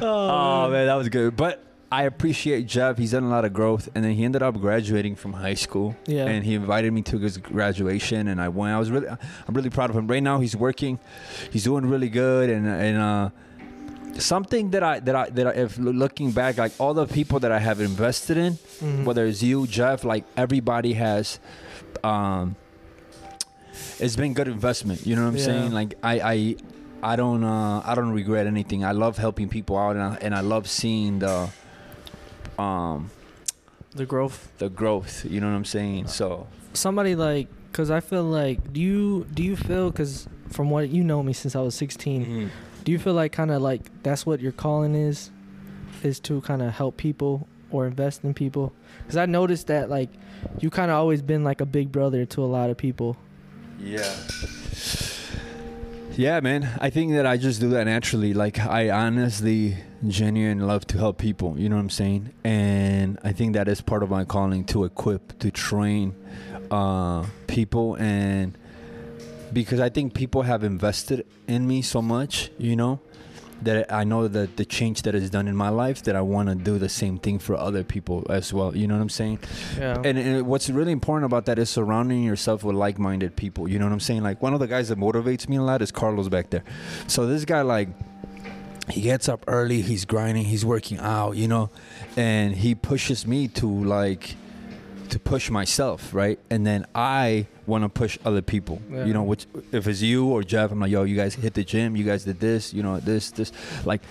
[0.02, 1.36] oh man, that was good.
[1.36, 2.98] But I appreciate Jeff.
[2.98, 5.94] He's done a lot of growth, and then he ended up graduating from high school.
[6.06, 6.26] Yeah.
[6.26, 8.74] And he invited me to his graduation, and I went.
[8.74, 9.18] I was really, I'm
[9.54, 10.08] really proud of him.
[10.08, 10.98] Right now, he's working.
[11.52, 13.30] He's doing really good, and and uh,
[14.18, 17.52] something that I that I that I, if looking back, like all the people that
[17.52, 19.04] I have invested in, Mhm.
[19.04, 21.38] whether it's you, Jeff, like everybody has.
[22.02, 22.56] Um,
[23.98, 25.06] it's been good investment.
[25.06, 25.44] You know what I'm Yeah.
[25.44, 25.72] saying?
[25.72, 26.56] Like I, I,
[27.12, 28.84] I don't, uh, I don't regret anything.
[28.84, 31.48] I love helping people out, and I, and I love seeing the,
[32.58, 33.10] um,
[33.94, 34.50] The growth.
[34.58, 35.24] the growth.
[35.24, 36.08] You know what I'm saying?
[36.08, 40.88] So Somebody like, cause I feel like, do you do you feel, cause from what
[40.90, 42.50] you know me since I was 16,
[42.84, 45.30] do you feel like kind of like that's what your calling is,
[46.02, 48.72] is to kind of help people or invest in people?
[49.06, 50.10] Cause I noticed that like,
[50.60, 53.16] you kind of always been like a big brother to a lot of people.
[53.80, 54.14] Yeah.
[56.16, 56.70] Yeah, man.
[56.80, 58.32] I think that I just do that naturally.
[58.32, 59.76] Like I honestly,
[60.08, 61.58] genuine love to help people.
[61.58, 62.32] You know what I'm saying?
[62.42, 66.14] And I think that is part of my calling to equip, to train
[66.70, 68.56] uh, people, and
[69.52, 72.50] because I think people have invested in me so much.
[72.56, 73.00] You know.
[73.62, 76.50] That I know that the change that is done in my life, that I want
[76.50, 78.76] to do the same thing for other people as well.
[78.76, 79.38] You know what I'm saying?
[79.78, 79.96] Yeah.
[80.04, 83.66] And, and what's really important about that is surrounding yourself with like-minded people.
[83.66, 84.22] You know what I'm saying?
[84.22, 86.64] Like one of the guys that motivates me a lot is Carlos back there.
[87.06, 87.88] So this guy, like,
[88.90, 91.70] he gets up early, he's grinding, he's working out, you know,
[92.16, 94.36] and he pushes me to like
[95.08, 96.38] to push myself, right?
[96.50, 98.80] And then I want to push other people.
[98.90, 99.04] Yeah.
[99.04, 101.64] You know, which if it's you or Jeff, I'm like, yo, you guys hit the
[101.64, 103.52] gym, you guys did this, you know, this, this,
[103.84, 104.02] like.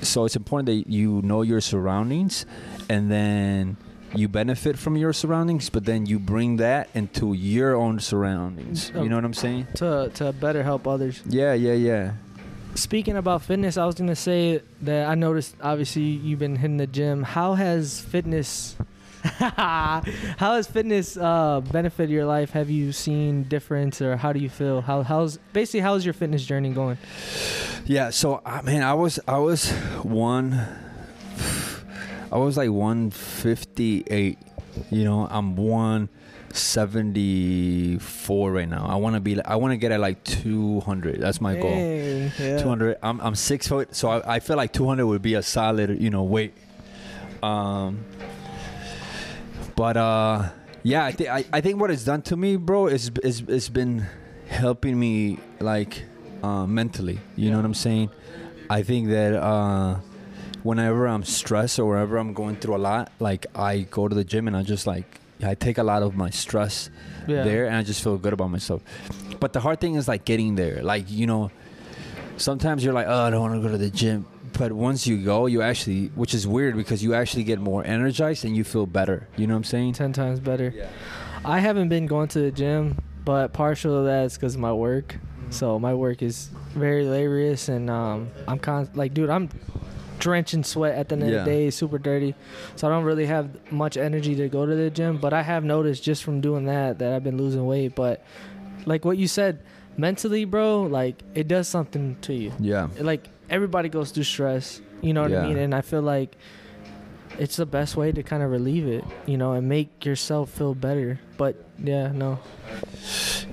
[0.00, 2.46] So it's important that you know your surroundings,
[2.88, 3.76] and then
[4.14, 8.90] you benefit from your surroundings, but then you bring that into your own surroundings.
[8.90, 9.04] You oh.
[9.04, 9.68] know what I'm saying?
[9.76, 11.22] to to better help others.
[11.26, 12.12] Yeah, yeah, yeah.
[12.74, 15.54] Speaking about fitness, I was gonna say that I noticed.
[15.60, 17.22] Obviously, you've been hitting the gym.
[17.22, 18.76] How has fitness?
[19.38, 20.02] how
[20.38, 22.50] has fitness uh, benefited your life?
[22.50, 24.82] Have you seen difference, or how do you feel?
[24.82, 26.98] How how's basically how's your fitness journey going?
[27.86, 29.70] Yeah, so I mean, I was I was
[30.02, 30.66] one,
[32.30, 34.38] I was like one fifty eight.
[34.90, 36.10] You know, I'm one
[36.52, 38.84] seventy four right now.
[38.86, 39.42] I want to be.
[39.42, 41.18] I want to get at like two hundred.
[41.18, 41.70] That's my goal.
[41.70, 42.58] Yeah.
[42.58, 42.98] Two hundred.
[43.02, 45.98] I'm I'm six foot, so I, I feel like two hundred would be a solid
[45.98, 46.52] you know weight.
[47.42, 48.04] Um.
[49.76, 50.50] But uh,
[50.82, 53.68] yeah, I think I, I think what it's done to me, bro, is is it's
[53.68, 54.06] been
[54.46, 56.04] helping me like
[56.42, 57.18] uh, mentally.
[57.36, 58.10] You know what I'm saying?
[58.70, 59.96] I think that uh,
[60.62, 64.24] whenever I'm stressed or whenever I'm going through a lot, like I go to the
[64.24, 66.88] gym and I just like I take a lot of my stress
[67.26, 67.42] Yeah.
[67.44, 68.82] there and I just feel good about myself.
[69.40, 70.82] But the hard thing is like getting there.
[70.82, 71.50] Like you know,
[72.36, 74.26] sometimes you're like, oh, I don't want to go to the gym.
[74.58, 78.44] But once you go, you actually, which is weird because you actually get more energized
[78.44, 79.26] and you feel better.
[79.36, 79.94] You know what I'm saying?
[79.94, 80.72] ten times better.
[80.74, 80.88] Yeah.
[81.44, 85.16] I haven't been going to the gym, but partial of that's because of my work.
[85.50, 89.50] So my work is very laborious, and um, I'm con- like, dude, I'm
[90.20, 91.38] drenching sweat at the end Yeah.
[91.40, 92.34] of the day, super dirty.
[92.76, 95.18] So I don't really have much energy to go to the gym.
[95.18, 97.94] But I have noticed just from doing that that I've been losing weight.
[97.94, 98.24] But
[98.86, 99.60] like what you said,
[99.98, 102.52] mentally, bro, like it does something to you.
[102.58, 102.88] Yeah.
[102.98, 105.42] Like everybody goes through stress, you know what Yeah.
[105.42, 105.58] I mean?
[105.58, 106.36] And I feel like
[107.38, 110.74] it's the best way to kind of relieve it, you know, and make yourself feel
[110.74, 111.18] better.
[111.36, 112.38] But yeah, no.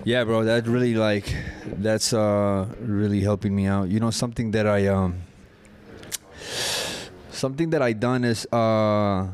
[0.04, 1.34] Yeah, bro, that really like
[1.78, 3.90] that's uh really helping me out.
[3.90, 5.22] You know, something that I um
[7.32, 9.28] something that I done is uh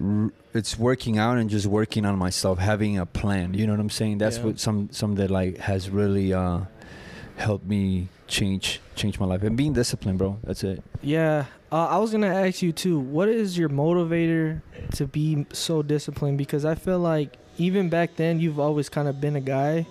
[0.00, 3.54] r- it's working out and just working on myself, having a plan.
[3.54, 4.18] You know what I'm saying?
[4.18, 4.44] That's Yeah.
[4.44, 6.60] what some some that like has really uh
[7.36, 10.38] helped me change change my life and being disciplined, bro.
[10.44, 10.82] That's it.
[11.02, 11.46] Yeah.
[11.72, 14.62] Uh, I was to ask you too, what is your motivator
[14.94, 16.38] to be so disciplined?
[16.38, 19.86] Because I feel like even back then, you've always kind of been a guy.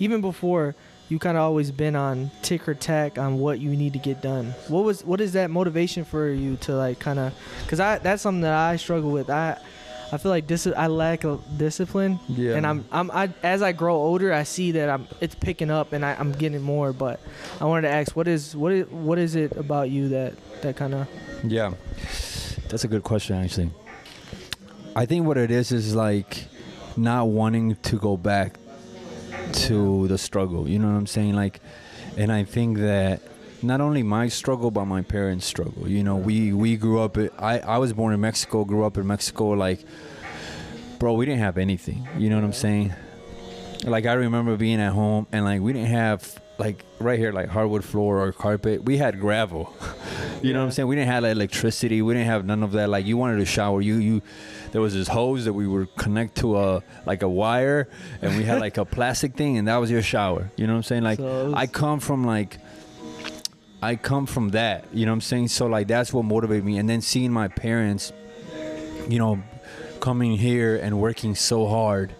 [0.00, 0.74] Even before,
[1.08, 4.20] you kind of always been on tick or tack on what you need to get
[4.20, 4.46] done.
[4.68, 7.32] What was what is that motivation for you to like kind of?
[7.62, 9.30] Because I that's something that I struggle with.
[9.30, 9.58] I
[10.14, 12.20] I feel like dis- I lack a discipline.
[12.28, 12.54] Yeah.
[12.54, 15.92] And I'm I'm I, as I grow older, I see that I'm it's picking up
[15.92, 16.92] and I, I'm getting more.
[16.92, 17.18] But
[17.60, 20.76] I wanted to ask, what is what is what is it about you that that
[20.76, 21.08] kind of
[21.42, 21.72] Yeah,
[22.68, 23.70] that's a good question, actually.
[24.94, 26.46] I think what it is is like
[26.96, 28.56] not wanting to go back
[29.66, 30.68] to the struggle.
[30.68, 31.34] You know what I'm saying?
[31.34, 31.60] Like,
[32.16, 33.20] and I think that
[33.64, 35.88] not only my struggle, but my parents' struggle.
[35.88, 37.16] You know, we we grew up.
[37.38, 39.48] I I was born in Mexico, grew up in Mexico.
[39.50, 39.80] Like,
[40.98, 42.06] bro, we didn't have anything.
[42.18, 42.92] You know what I'm saying?
[43.84, 47.48] Like I remember being at home and like we didn't have like right here like
[47.48, 48.84] hardwood floor or carpet.
[48.84, 49.74] We had gravel.
[50.42, 50.88] you know what I'm saying?
[50.88, 52.00] We didn't have like, electricity.
[52.00, 52.88] We didn't have none of that.
[52.88, 54.22] Like you wanted to shower, you you
[54.72, 57.88] there was this hose that we would connect to a like a wire
[58.22, 60.50] and we had like a plastic thing and that was your shower.
[60.56, 61.02] You know what I'm saying?
[61.02, 62.58] Like So was- I come from like
[63.82, 64.86] I come from that.
[64.92, 65.48] You know what I'm saying?
[65.48, 68.12] So like that's what motivated me and then seeing my parents
[69.08, 69.42] you know
[70.00, 72.14] coming here and working so hard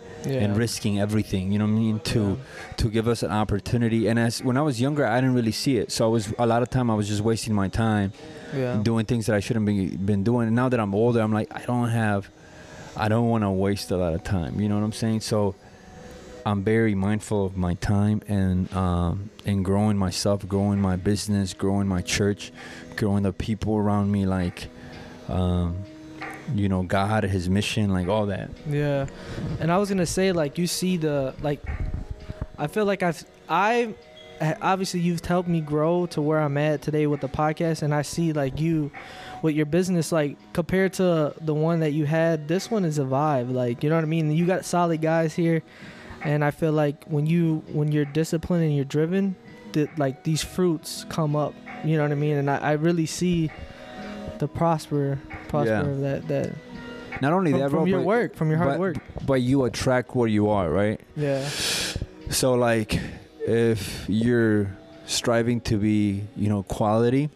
[0.45, 2.39] and risking everything you know what i mean to
[2.77, 5.77] to give us an opportunity and as when i was younger i didn't really see
[5.79, 8.13] it so i was a lot of time i was just wasting my time
[8.55, 11.33] yeah doing things that i shouldn't be been doing and now that i'm older i'm
[11.33, 12.29] like i don't have
[12.97, 14.61] I don't want to waste a lot of time.
[14.61, 15.21] You know what I'm saying?
[15.23, 15.57] So
[16.47, 21.89] I'm very mindful of my time and um, and growing myself, growing my business, growing
[21.89, 22.53] my church,
[22.97, 24.69] growing the people around me, like
[25.29, 25.77] um,
[26.55, 28.51] you know God, His mission, like all that.
[28.69, 29.07] Yeah,
[29.61, 31.63] and I was gonna say like you see the like,
[32.59, 33.95] I feel like I've I
[34.61, 38.03] obviously you've helped me grow to where I'm at today with the podcast, and I
[38.03, 38.91] see like you
[39.43, 42.49] with your business like compared to the one that you had.
[42.49, 44.31] This one is a vibe, like you know what I mean.
[44.31, 45.63] You got solid guys here,
[46.25, 49.37] and I feel like when you when you're disciplined and you're driven,
[49.73, 51.55] that like these fruits come up.
[51.85, 53.51] You know what I mean, and I, I really see
[54.39, 55.81] the prosper prosper Yeah.
[55.83, 56.53] of that that
[57.21, 58.97] Not only from, that, from bro, your but, work, from your hard but, work.
[59.27, 61.01] but you attract what you are, right?
[61.17, 61.47] Yeah.
[62.31, 62.99] So like
[63.47, 64.75] if you're
[65.07, 67.29] striving to be, you know, quality,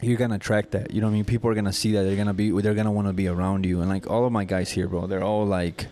[0.00, 0.90] you're gonna attract that.
[0.92, 1.24] You know what I mean?
[1.26, 2.02] People are gonna see that.
[2.04, 3.80] They're gonna be they're gonna wanna be around you.
[3.82, 5.86] And like all of my guys here, bro, they're all like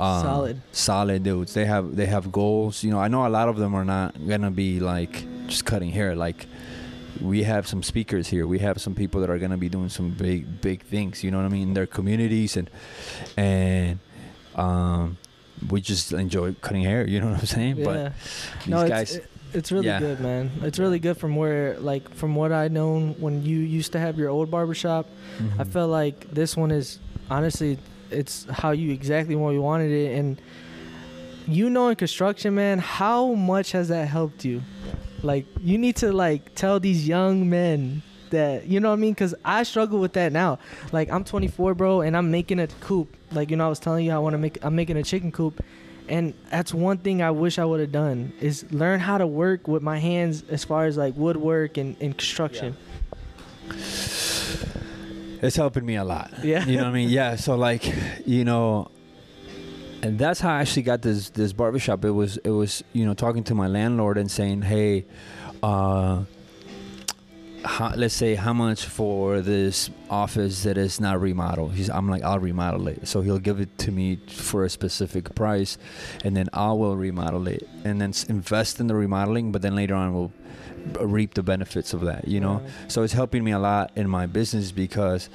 [0.00, 0.60] um, Solid.
[0.72, 1.54] solid dudes.
[1.54, 2.82] They have they have goals.
[2.84, 5.90] You know, I know a lot of them are not gonna be like just cutting
[5.90, 6.14] hair.
[6.14, 6.46] Like
[7.20, 8.46] we have some speakers here.
[8.46, 11.24] We have some people that are gonna be doing some big big things.
[11.24, 11.68] You know what I mean?
[11.68, 12.68] In their communities and
[13.36, 13.98] and
[14.54, 15.16] um
[15.70, 17.08] we just enjoy cutting hair.
[17.08, 17.76] You know what I'm saying?
[17.78, 17.84] Yeah.
[17.84, 18.12] But
[18.58, 20.00] these no, guys, it's, it- it's really Yeah.
[20.00, 20.50] good, man.
[20.62, 24.18] It's really good from where, like, from what I known when you used to have
[24.18, 25.06] your old barbershop.
[25.58, 25.68] I Mhm.
[25.72, 26.98] felt like this one is
[27.30, 27.78] honestly,
[28.10, 30.40] it's how you exactly what you wanted it, and
[31.46, 34.62] you know, in construction, man, how much has that helped you?
[35.22, 39.14] Like, you need to like tell these young men that you know what I mean,
[39.14, 40.58] because I struggle with that now.
[40.92, 43.16] Like, I'm 24, bro, and I'm making a coop.
[43.32, 44.58] Like, you know, I was telling you, I want to make.
[44.64, 45.64] I'm making a chicken coop.
[46.08, 49.66] And that's one thing I wish I would have done is learn how to work
[49.66, 52.76] with my hands as far as like woodwork and, and construction.
[55.42, 56.32] It's helping me a lot.
[56.42, 56.64] Yeah.
[56.64, 57.08] You know what I mean?
[57.08, 57.36] Yeah.
[57.36, 57.92] So like,
[58.26, 58.90] you know,
[60.02, 62.04] and that's how I actually got this this barbershop.
[62.04, 65.06] It was it was you know talking to my landlord and saying, hey,
[65.62, 66.22] uh,
[67.64, 71.72] how, let's say how much for this office that is not remodeled.
[71.74, 73.08] He's I'm like I'll remodel it.
[73.08, 75.78] So he'll give it to me for a specific price,
[76.24, 79.50] and then I will remodel it and then invest in the remodeling.
[79.52, 80.32] But then later on we'll
[81.00, 82.26] reap the benefits of that.
[82.28, 82.54] You know.
[82.58, 82.70] Right.
[82.88, 85.28] So it's helping me a lot in my business because,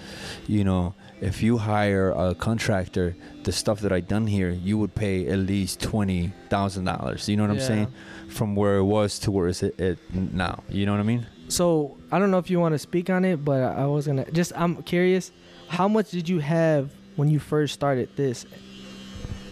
[0.48, 4.96] you know, if you hire a contractor, the stuff that I done here, you would
[4.96, 7.28] pay at least twenty thousand dollars.
[7.30, 7.68] You know what I'm Yeah.
[7.68, 7.88] saying?
[8.28, 10.64] From where it was to where it's at at now.
[10.70, 11.26] You know what I mean?
[11.48, 14.30] So I don't know if you want to speak on it, but I was gonna
[14.32, 15.32] just I'm curious,
[15.68, 18.46] how much did you have when you first started this,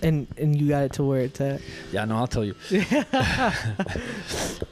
[0.04, 1.62] and and you got it to where it's at?
[1.92, 2.56] Yeah, no, I'll tell you.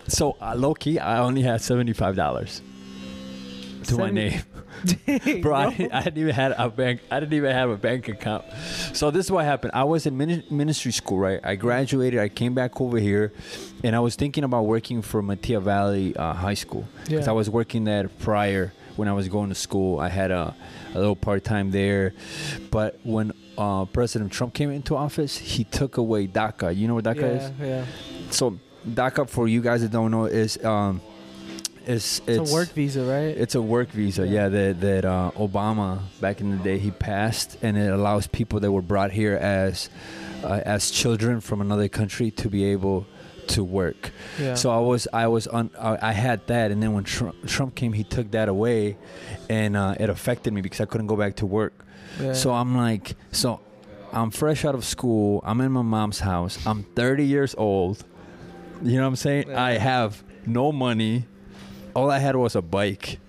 [0.07, 2.61] so uh, low key, I only had seventy five dollars
[3.85, 4.41] to my name.
[5.07, 7.01] Dang, bro, I, didn't- I didn't even have a bank.
[7.09, 8.45] I didn't even have a bank account.
[8.93, 9.71] So this is what happened.
[9.73, 11.39] I was in mini- ministry school, right?
[11.43, 12.19] I graduated.
[12.19, 13.33] I came back over here,
[13.83, 17.31] and I was thinking about working for Metea Valley uh, High School because Yeah.
[17.31, 19.99] I was working there prior when I was going to school.
[19.99, 20.53] I had a,
[20.93, 22.13] a little part time there,
[22.69, 26.75] but when uh, President Trump came into office, he took away DACA.
[26.75, 27.51] You know what DACA is?
[27.59, 27.85] yeah, yeah.
[28.31, 31.01] So DACA, for you guys that don't know, is um,
[31.85, 33.37] is It's, a work visa, right?
[33.37, 34.43] it's a work visa, Yeah.
[34.43, 34.49] yeah.
[34.49, 38.71] that that uh, Obama back in the day he passed, and it allows people that
[38.71, 39.89] were brought here as
[40.43, 43.05] uh, as children from another country to be able
[43.47, 44.11] to work.
[44.37, 44.55] yeah.
[44.55, 47.75] So I was I was on I I had that, and then when Trump, Trump
[47.75, 48.97] came, he took that away,
[49.49, 51.85] and uh, it affected me because I couldn't go back to work.
[52.21, 52.33] Yeah.
[52.33, 53.59] So I'm like, so
[54.11, 55.41] I'm fresh out of school.
[55.45, 56.57] I'm in my mom's house.
[56.65, 58.03] I'm 30 years old.
[58.81, 59.49] You know what I'm saying?
[59.49, 59.63] Yeah.
[59.63, 61.25] I have no money.
[61.95, 63.19] All I had was a bike,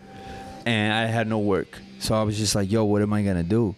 [0.67, 1.79] and I had no work.
[2.01, 3.75] So I was just like, yo, what am I gonna do?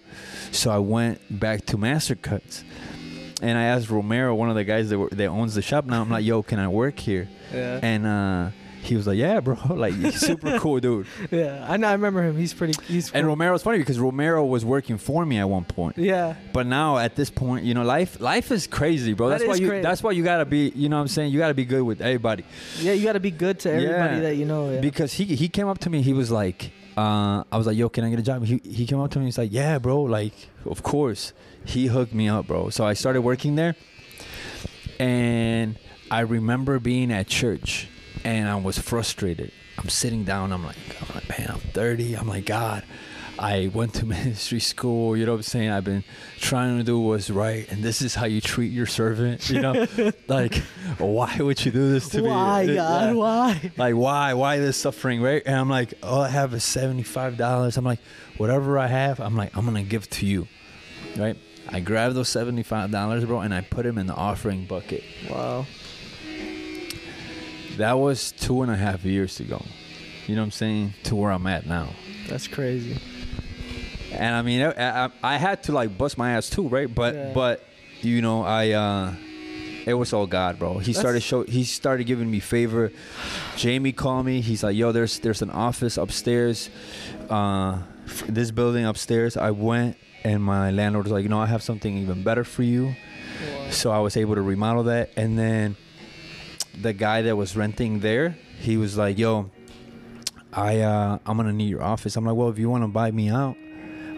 [0.52, 2.64] So I went back to Mastercuts,
[3.40, 6.00] and I asked Romero, one of the guys that were, that owns the shop now.
[6.02, 7.28] I'm like, yo, can I work here?
[7.54, 7.78] yeah.
[7.82, 8.50] And uh,
[8.82, 9.56] he was like, yeah, bro.
[9.70, 11.06] Like, super cool dude.
[11.30, 11.66] yeah.
[11.68, 11.88] I know.
[11.88, 12.36] I remember him.
[12.36, 12.74] He's pretty.
[12.86, 13.10] He's.
[13.12, 13.30] And cool.
[13.36, 15.98] Romero's funny because Romero was working for me at one point.
[15.98, 16.34] yeah.
[16.52, 19.28] But now at this point, you know, life life is crazy, bro.
[19.28, 19.82] That That's why you crazy.
[19.82, 21.32] that's why you gotta be you know what I'm saying?
[21.32, 22.44] You gotta be good with everybody.
[22.80, 22.92] Yeah.
[22.92, 24.20] You got to be good to everybody Yeah.
[24.22, 24.70] that you know.
[24.72, 24.80] Yeah.
[24.80, 27.88] Because he he came up to me, he was like, uh, I was like, yo,
[27.88, 28.44] can I get a job?
[28.44, 30.32] He he came up to me, he's like, Yeah, bro, like,
[30.64, 31.32] of course.
[31.64, 32.70] He hooked me up, bro.
[32.70, 33.74] So I started working there
[34.98, 35.78] and
[36.10, 37.86] I remember being at church
[38.24, 39.52] and I was frustrated.
[39.78, 42.14] I'm sitting down, I'm like, I'm like, man, I'm 30.
[42.14, 42.84] I'm like, God,
[43.38, 45.70] I went to ministry school, you know what I'm saying?
[45.70, 46.04] I've been
[46.38, 49.86] trying to do what's right, and this is how you treat your servant, you know?
[50.28, 50.56] like,
[50.98, 52.72] why would you do this to Why, me?
[52.72, 53.06] Why, God?
[53.06, 53.12] Yeah.
[53.14, 53.72] Why?
[53.78, 54.34] Like, why?
[54.34, 55.42] Why this suffering, right?
[55.46, 57.76] And I'm like, all I have is $75.
[57.78, 58.00] I'm like,
[58.36, 60.46] whatever I have, I'm like, I'm to give to you.
[61.16, 61.36] right?
[61.72, 65.04] I grabbed those seventy-five dollars, bro, and I put them in the offering bucket.
[65.30, 65.66] Wow.
[67.80, 69.64] That was two and a half years ago.
[70.26, 70.94] You know what I'm saying?
[71.04, 71.88] To where I'm at now.
[72.28, 73.00] That's crazy.
[74.12, 76.92] And I mean, I, I, I had to like bust my ass too, right?
[76.92, 77.32] But Yeah.
[77.34, 77.64] but
[78.02, 79.14] you know, I uh,
[79.86, 80.78] it was all God, bro.
[80.78, 81.42] He started That's- show.
[81.44, 82.92] He started giving me favor.
[83.56, 84.40] Jamie called me.
[84.40, 86.68] He's like, "Yo, there's there's an office upstairs,
[87.30, 87.78] uh,
[88.28, 91.96] this building upstairs." I went, and my landlord was like, "You know, I have something
[91.96, 92.94] even better for you."
[93.70, 95.76] So I was able to remodel that, and then
[96.80, 99.50] the guy that was renting there, he was like, "Yo,
[100.52, 103.10] I uh, I'm gonna need your office." I'm like, "Well, if you want to buy
[103.10, 103.56] me out."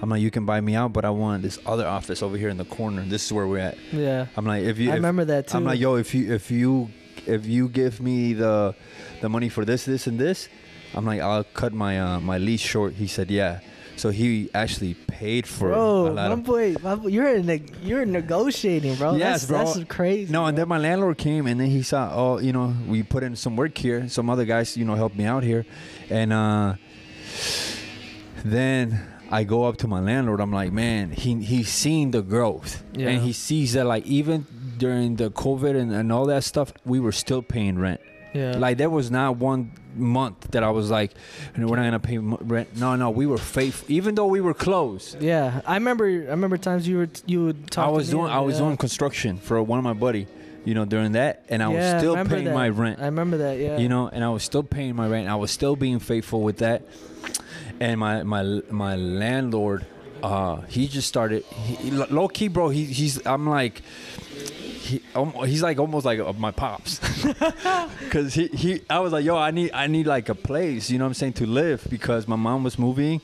[0.03, 2.49] I'm like, you can buy me out, but I want this other office over here
[2.49, 3.05] in the corner.
[3.05, 3.79] This is where we're at.
[3.93, 4.27] Yeah.
[4.37, 5.57] I'm like, if you, I if- remember that too.
[5.57, 6.91] I'm like, yo, if you, if you,
[7.25, 8.75] if you give me the,
[9.21, 10.49] the money for this, this, and this,
[10.93, 12.95] I'm like, I'll cut my, uh, my lease short.
[12.95, 13.61] He said, yeah.
[14.03, 16.43] So he actually paid for Bro, a lot my of.
[16.43, 19.15] boy, my boy, you're in you're negotiating, bro.
[19.15, 19.65] Yes, that's, bro.
[19.81, 20.33] That's crazy.
[20.33, 23.23] No, and then my landlord came, and then he saw, oh, you know, we put
[23.23, 24.09] in some work here.
[24.09, 25.65] Some other guys, you know, helped me out here,
[26.11, 26.75] and uh,
[28.45, 30.41] then I go up to my landlord.
[30.41, 33.11] I'm like, man, he he's seen the growth, Yeah.
[33.11, 34.47] and he sees that like even
[34.79, 38.01] during the COVID and, and all that stuff, we were still paying rent.
[38.35, 38.57] Yeah.
[38.57, 41.13] Like there was not one month that I was like,
[41.57, 42.77] we're not gonna pay rent.
[42.77, 45.21] No, no, we were faithful, even though we were closed.
[45.23, 46.07] yeah, I remember.
[46.07, 47.89] I remember times you were you would talk.
[47.89, 48.65] I was me doing and- I was yeah.
[48.67, 50.27] doing construction for one of my buddy,
[50.65, 52.55] you know, during that, and I Yeah, was still remember paying that.
[52.55, 53.01] my rent.
[53.01, 53.59] I remember that.
[53.59, 53.79] Yeah.
[53.79, 55.29] You know, and I was still paying my rent.
[55.29, 56.83] I was still being faithful with that.
[57.81, 59.85] And my my my landlord,
[60.23, 62.69] uh, he just started he, low key, bro.
[62.71, 63.83] He, he's I'm like.
[64.83, 65.01] He,
[65.47, 66.99] he's like almost like my pops,
[68.11, 70.99] cause he, he I was like yo I need I need like a place you
[70.99, 73.21] know what I'm saying to live because my mom was moving,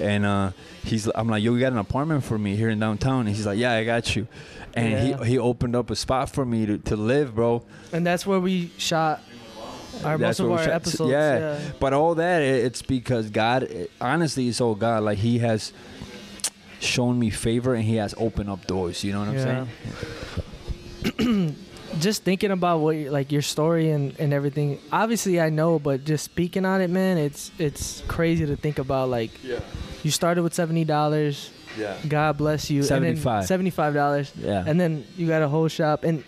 [0.00, 0.50] and uh,
[0.84, 3.46] he's I'm like yo you got an apartment for me here in downtown and he's
[3.46, 4.26] like yeah I got you,
[4.74, 5.24] and Yeah.
[5.24, 8.40] he he opened up a spot for me to, to live bro And that's where
[8.40, 9.22] we shot
[10.04, 11.10] our most of our shot- episodes.
[11.12, 11.38] Yeah.
[11.38, 11.58] Yeah.
[11.78, 15.04] But all that, it's because God, it- honestly, it's all God.
[15.04, 15.72] Like He has
[16.80, 19.02] shown me favor and He has opened up doors.
[19.04, 19.44] You know what I'm Yeah.
[19.44, 19.68] saying?
[22.00, 24.80] Just thinking about what like your story and, and everything.
[24.92, 29.08] Obviously, I know, but just speaking on it, man, it's it's crazy to think about.
[29.08, 29.60] Like Yeah.
[30.02, 31.48] you started with seventy dollars.
[31.78, 31.96] Yeah.
[32.08, 32.82] God bless you.
[32.82, 33.46] 75.
[33.46, 34.32] Seventy five dollars.
[34.36, 34.64] Yeah.
[34.66, 36.24] and then you got a whole shop and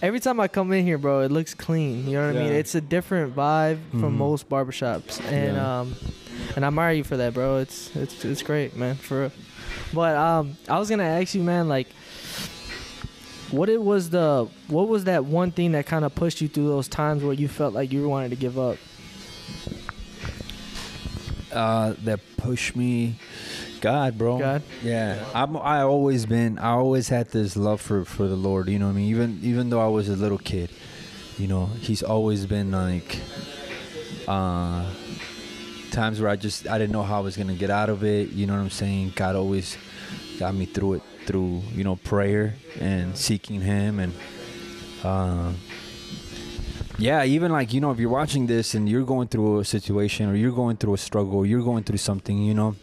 [0.00, 2.52] every time i come in here bro it looks clean you know what i mean
[2.52, 4.18] it's a different vibe from Mhm.
[4.18, 5.80] most barbershops and Yeah.
[5.80, 5.96] um
[6.54, 9.32] and i admire you for that bro it's it's it's great man for real.
[9.92, 11.88] but um i was gonna ask you man like
[13.50, 16.68] what it was the what was that one thing that kind of pushed you through
[16.68, 18.76] those times where you felt like you wanted to give up
[21.52, 23.16] uh, that pushed me.
[23.80, 24.38] God, bro.
[24.38, 24.62] God?
[24.82, 25.24] Yeah.
[25.34, 25.56] I'm.
[25.56, 26.58] I always been.
[26.58, 28.68] I always had this love for for the Lord.
[28.68, 29.08] You know what I mean?
[29.08, 30.70] Even even though I was a little kid,
[31.38, 33.20] you know, He's always been like,
[34.26, 34.90] uh,
[35.92, 38.30] times where I just I didn't know how I was gonna get out of it.
[38.30, 39.12] You know what I'm saying?
[39.14, 39.76] God always
[40.38, 44.12] got me through it through you know prayer and seeking Him and.
[45.04, 45.52] Uh,
[46.98, 50.28] yeah, even like you know, if you're watching this and you're going through a situation
[50.28, 52.74] or you're going through a struggle, you're going through something, you know.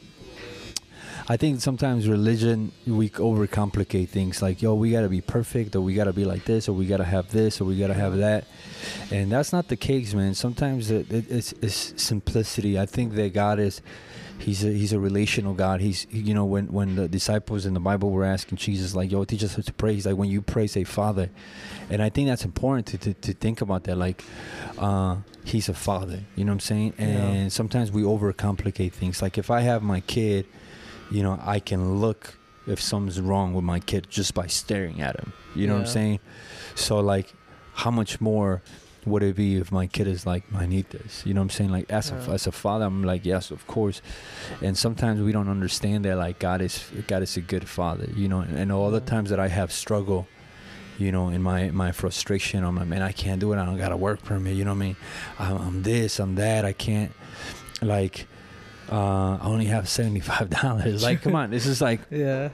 [1.27, 5.95] I think sometimes religion we overcomplicate things like yo we gotta be perfect or we
[5.95, 8.45] gotta be like this or we gotta have this or we gotta have that,
[9.11, 10.33] and that's not the case, man.
[10.33, 12.79] Sometimes it, it, it's, it's simplicity.
[12.79, 13.81] I think that God is,
[14.39, 15.81] he's a, he's a relational God.
[15.81, 19.23] He's you know when when the disciples in the Bible were asking Jesus like yo
[19.25, 19.93] teach us how to pray.
[19.93, 21.29] He's like when you pray say Father,
[21.89, 24.23] and I think that's important to to, to think about that like.
[24.77, 27.05] Uh, he's a father you know what i'm saying Yeah.
[27.05, 30.47] and sometimes we overcomplicate things like if i have my kid
[31.11, 32.35] you know i can look
[32.65, 35.85] if something's wrong with my kid just by staring at him you know what i'm
[35.85, 35.91] Yeah.
[35.91, 36.19] saying
[36.73, 37.31] so like
[37.75, 38.63] how much more
[39.05, 41.49] would it be if my kid is like i need this you know what i'm
[41.49, 44.01] saying like as a, as a father i'm like yes of course
[44.61, 48.27] and sometimes we don't understand that like god is god is a good father you
[48.27, 50.27] know and all the times that i have struggle
[50.97, 53.57] you know, in my my frustration, I'm like, man, I can't do it.
[53.57, 54.55] I don't got a work permit.
[54.55, 54.95] You know what I mean?
[55.37, 56.63] I'm, I'm this, I'm that.
[56.63, 57.11] I can't.
[57.81, 58.27] Like,
[58.89, 61.03] uh, I only have seventy five dollars.
[61.03, 62.47] Like, come on, this is like, yeah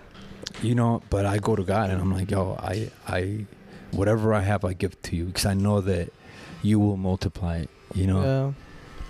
[0.62, 1.02] you know.
[1.10, 3.46] But I go to God and I'm like, yo, I I,
[3.92, 6.12] whatever I have, I give to you because I know that
[6.62, 7.70] you will multiply it.
[7.94, 8.52] You know, yeah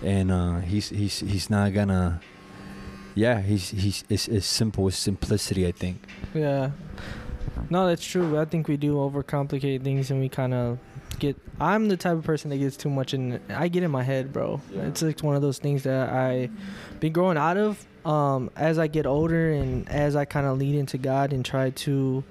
[0.03, 2.21] and uh, he's he's he's not gonna.
[3.13, 4.87] Yeah, he's he's it's, it's simple.
[4.87, 5.67] It's simplicity.
[5.67, 6.01] I think.
[6.33, 6.71] Yeah.
[7.69, 8.39] No, that's true.
[8.39, 10.79] I think we do overcomplicate things and we kind of
[11.19, 11.37] get.
[11.59, 13.39] I'm the type of person that gets too much in.
[13.49, 14.61] I get in my head, bro.
[14.71, 14.83] Yeah.
[14.83, 16.49] It's like one of those things that I
[16.99, 17.85] been growing out of.
[18.05, 21.69] um, as I get older and as I kind of lead into God and try
[21.69, 22.23] to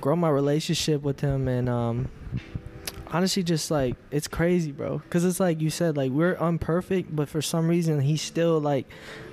[0.00, 2.08] grow my relationship with Him, and um,
[3.14, 5.00] honestly, just like it's crazy, bro.
[5.08, 8.86] Cause it's like you said, like we're unperfect, but for some reason He's still like,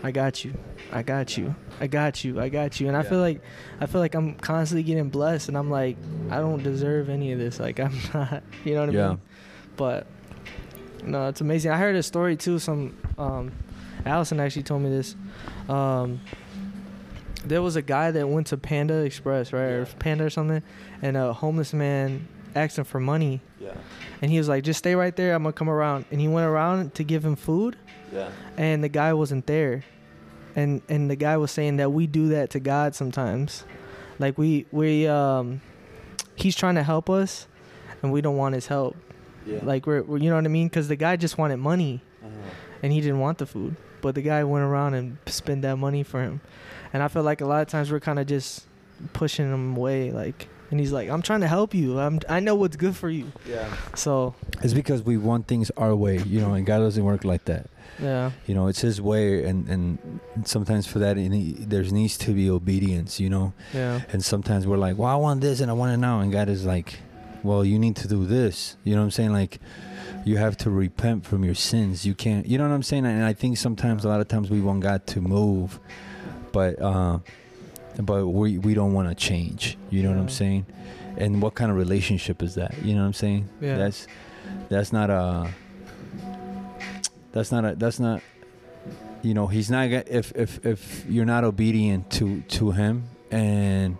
[0.03, 0.53] I got you,
[0.91, 3.09] I got you, I got you, I got you, and I Yeah.
[3.09, 3.41] feel like
[3.81, 5.97] I feel like I'm constantly getting blessed, and I'm like,
[6.29, 7.59] I don't deserve any of this.
[7.59, 9.07] Like I'm not, you know what I Yeah.
[9.09, 9.21] mean?
[9.75, 10.07] But
[11.03, 11.71] no, it's amazing.
[11.71, 12.59] I heard a story too.
[12.59, 13.51] Some um,
[14.05, 15.15] Allison actually told me this.
[15.67, 16.21] Um,
[17.43, 20.61] there was a guy that went to Panda Express, right, or Panda or something,
[21.01, 23.73] and a homeless man asked him for money, Yeah.
[24.21, 25.33] and he was like, "Just stay right there.
[25.33, 27.77] I'm gonna come around." And he went around to give him food,
[28.11, 28.29] Yeah.
[28.57, 29.83] and the guy wasn't there,
[30.55, 33.63] and and the guy was saying that we do that to God sometimes,
[34.19, 35.61] like we we um,
[36.35, 37.47] he's trying to help us,
[38.03, 38.95] and we don't want his help.
[39.45, 39.59] Yeah.
[39.63, 40.67] Like we're, we're you know what I mean?
[40.67, 42.01] Because the guy just wanted money
[42.83, 46.03] and he didn't want the food, but the guy went around and spent that money
[46.03, 46.41] for him.
[46.93, 48.65] And I feel like a lot of times we're kind of just
[49.13, 50.47] pushing him away, like.
[50.71, 51.99] And he's like, "I'm trying to help you.
[51.99, 53.67] I'm, I know what's good for you." Yeah.
[53.95, 57.45] So, It's because we want things our way, you know, and God doesn't work like
[57.45, 57.67] that.
[58.01, 62.17] yeah, You know, it's His way, and and sometimes for that, it need, there needs
[62.19, 63.19] to be obedience.
[63.19, 65.97] You know, yeah, and sometimes we're like, well, I want this and I want it
[65.97, 66.99] now, and God is like,
[67.43, 68.77] well, you need to do this.
[68.85, 69.33] You know what I'm saying?
[69.33, 69.59] Like,
[70.23, 72.05] you have to repent from your sins.
[72.05, 72.45] You can't.
[72.47, 73.05] You know what I'm saying?
[73.05, 75.79] And I think sometimes, a lot of times, we want God to move,
[76.53, 77.19] but uh,
[77.99, 79.77] but we we don't want to change.
[79.89, 80.65] You know what I'm saying?
[81.17, 82.75] And what kind of relationship is that?
[82.83, 83.49] You know what I'm saying?
[83.59, 83.77] Yeah.
[83.77, 84.07] That's
[84.69, 85.49] that's not a.
[87.31, 87.75] That's not a.
[87.75, 88.21] That's not.
[89.21, 89.89] You know, he's not.
[89.89, 93.97] gonna If if if you're not obedient to to him, and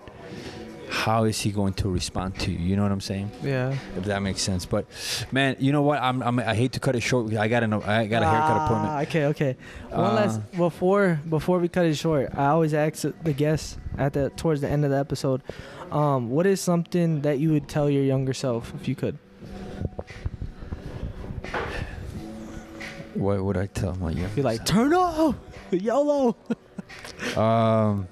[0.94, 2.60] how is he going to respond to you?
[2.60, 3.32] You know what I'm saying?
[3.42, 3.74] yeah.
[3.98, 4.66] If that makes sense.
[4.66, 4.86] But
[5.32, 6.02] man, you know what?
[6.02, 7.34] I'm, I'm I hate to cut it short.
[7.34, 9.08] I got an I got a haircut Ah, appointment.
[9.08, 9.58] Okay, okay.
[9.90, 12.30] One Uh, last before before we cut it short.
[12.36, 15.42] I always ask the guests at the towards the end of the episode,
[15.92, 19.18] um, what is something that you would tell your younger self if you could?
[23.14, 24.30] What would I tell my young?
[24.36, 25.36] Be like, turn off,
[25.72, 26.36] YOLO.
[27.38, 28.08] Um,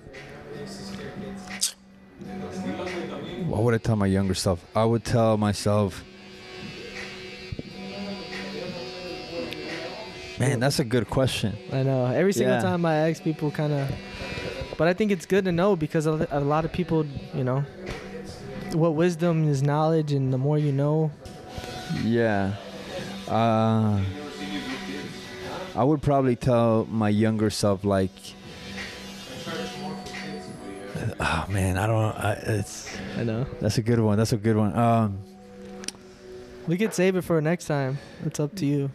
[3.50, 4.64] what would I tell my younger self?
[4.76, 6.04] I would tell myself,
[10.40, 11.56] man, that's a good question.
[11.72, 12.06] I know.
[12.06, 12.62] Every single Yeah.
[12.62, 13.90] time I ask people, kind of,
[14.78, 17.64] but I think it's good to know because a a lot of people, you know,
[18.74, 21.12] what wisdom is knowledge, and the more you know,
[22.04, 22.54] Yeah.
[23.28, 24.00] Uh,
[25.76, 28.12] I would probably tell my younger self like,
[31.20, 32.16] oh man, I don't.
[32.16, 32.89] I, it's
[33.20, 33.46] I know.
[33.60, 34.18] that's a good one.
[34.18, 34.76] That's a good one.
[34.78, 35.20] Um,
[36.68, 37.98] We could save it for next time.
[38.26, 38.92] It's up to you.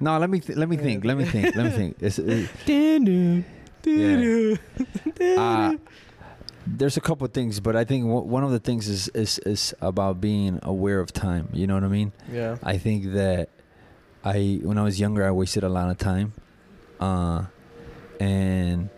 [0.00, 1.04] no, let me th- let me think.
[1.04, 1.54] Let me think.
[1.56, 1.96] Let me think.
[2.00, 3.44] It's, it, Doo-doo,
[3.82, 4.58] doo-doo,
[5.38, 5.76] uh,
[6.66, 9.38] there's a couple of things, but I think w- one of the things is, is
[9.46, 11.48] is about being aware of time.
[11.52, 12.12] You know what I mean?
[12.30, 12.56] yeah.
[12.62, 13.48] I think that
[14.24, 16.32] I when I was younger I wasted a lot of time.
[17.00, 17.44] Uh
[18.20, 18.90] and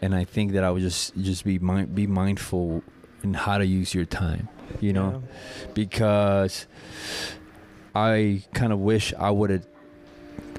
[0.00, 2.82] and I think that I would just just be mind, be mindful
[3.24, 4.48] in how to use your time,
[4.80, 5.22] you know,
[5.72, 6.66] because
[7.94, 9.66] I kind of wish I would have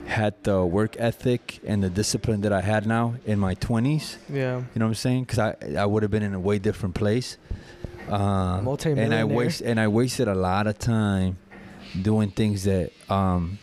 [0.08, 4.18] had the work ethic and the discipline that I had now in my 20s.
[4.30, 4.36] Yeah.
[4.36, 4.58] yeah.
[4.58, 5.24] You know what I'm saying?
[5.24, 7.38] Because I I would have been in a way different place.
[8.10, 11.38] Uh, and I waste and I wasted a lot of time
[12.02, 13.58] doing things that um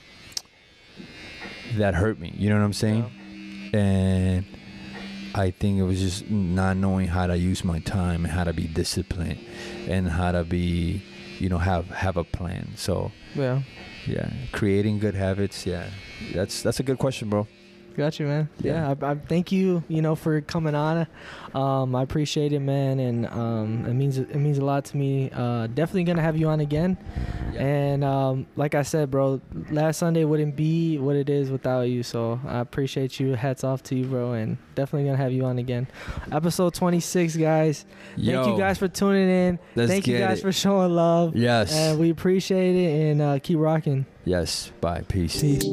[1.76, 2.32] that hurt me.
[2.36, 3.70] You know what I'm saying?
[3.72, 4.44] And
[5.34, 8.52] I think it was just not knowing how to use my time and how to
[8.52, 9.38] be disciplined
[9.88, 11.02] and how to be,
[11.38, 12.68] you know, have have a plan.
[12.76, 13.62] So Yeah.
[14.06, 15.64] yeah, creating good habits.
[15.66, 15.86] Yeah,
[16.34, 17.46] that's that's a good question, bro.
[17.96, 18.48] Got you, man.
[18.60, 19.06] Yeah, Yeah.
[19.08, 21.06] I, I thank you, you know, for coming on.
[21.54, 25.30] Um, I appreciate it, man, and um, it means it means a lot to me.
[25.32, 26.96] Uh, definitely gonna have you on again.
[27.56, 29.40] And um, like I said, bro,
[29.70, 32.02] last Sunday wouldn't be what it is without you.
[32.02, 33.34] So I appreciate you.
[33.34, 35.86] Hats off to you, bro, and definitely gonna have you on again.
[36.30, 37.84] Episode 26, guys.
[38.16, 39.58] Thank you guys for tuning in.
[39.74, 40.42] let's Thank you guys it.
[40.42, 41.36] for showing love.
[41.36, 41.74] Yes.
[41.74, 44.06] And we appreciate it and uh, keep rocking.
[44.24, 44.72] yes.
[44.80, 45.02] Bye.
[45.06, 45.38] Peace.
[45.40, 45.64] Peace.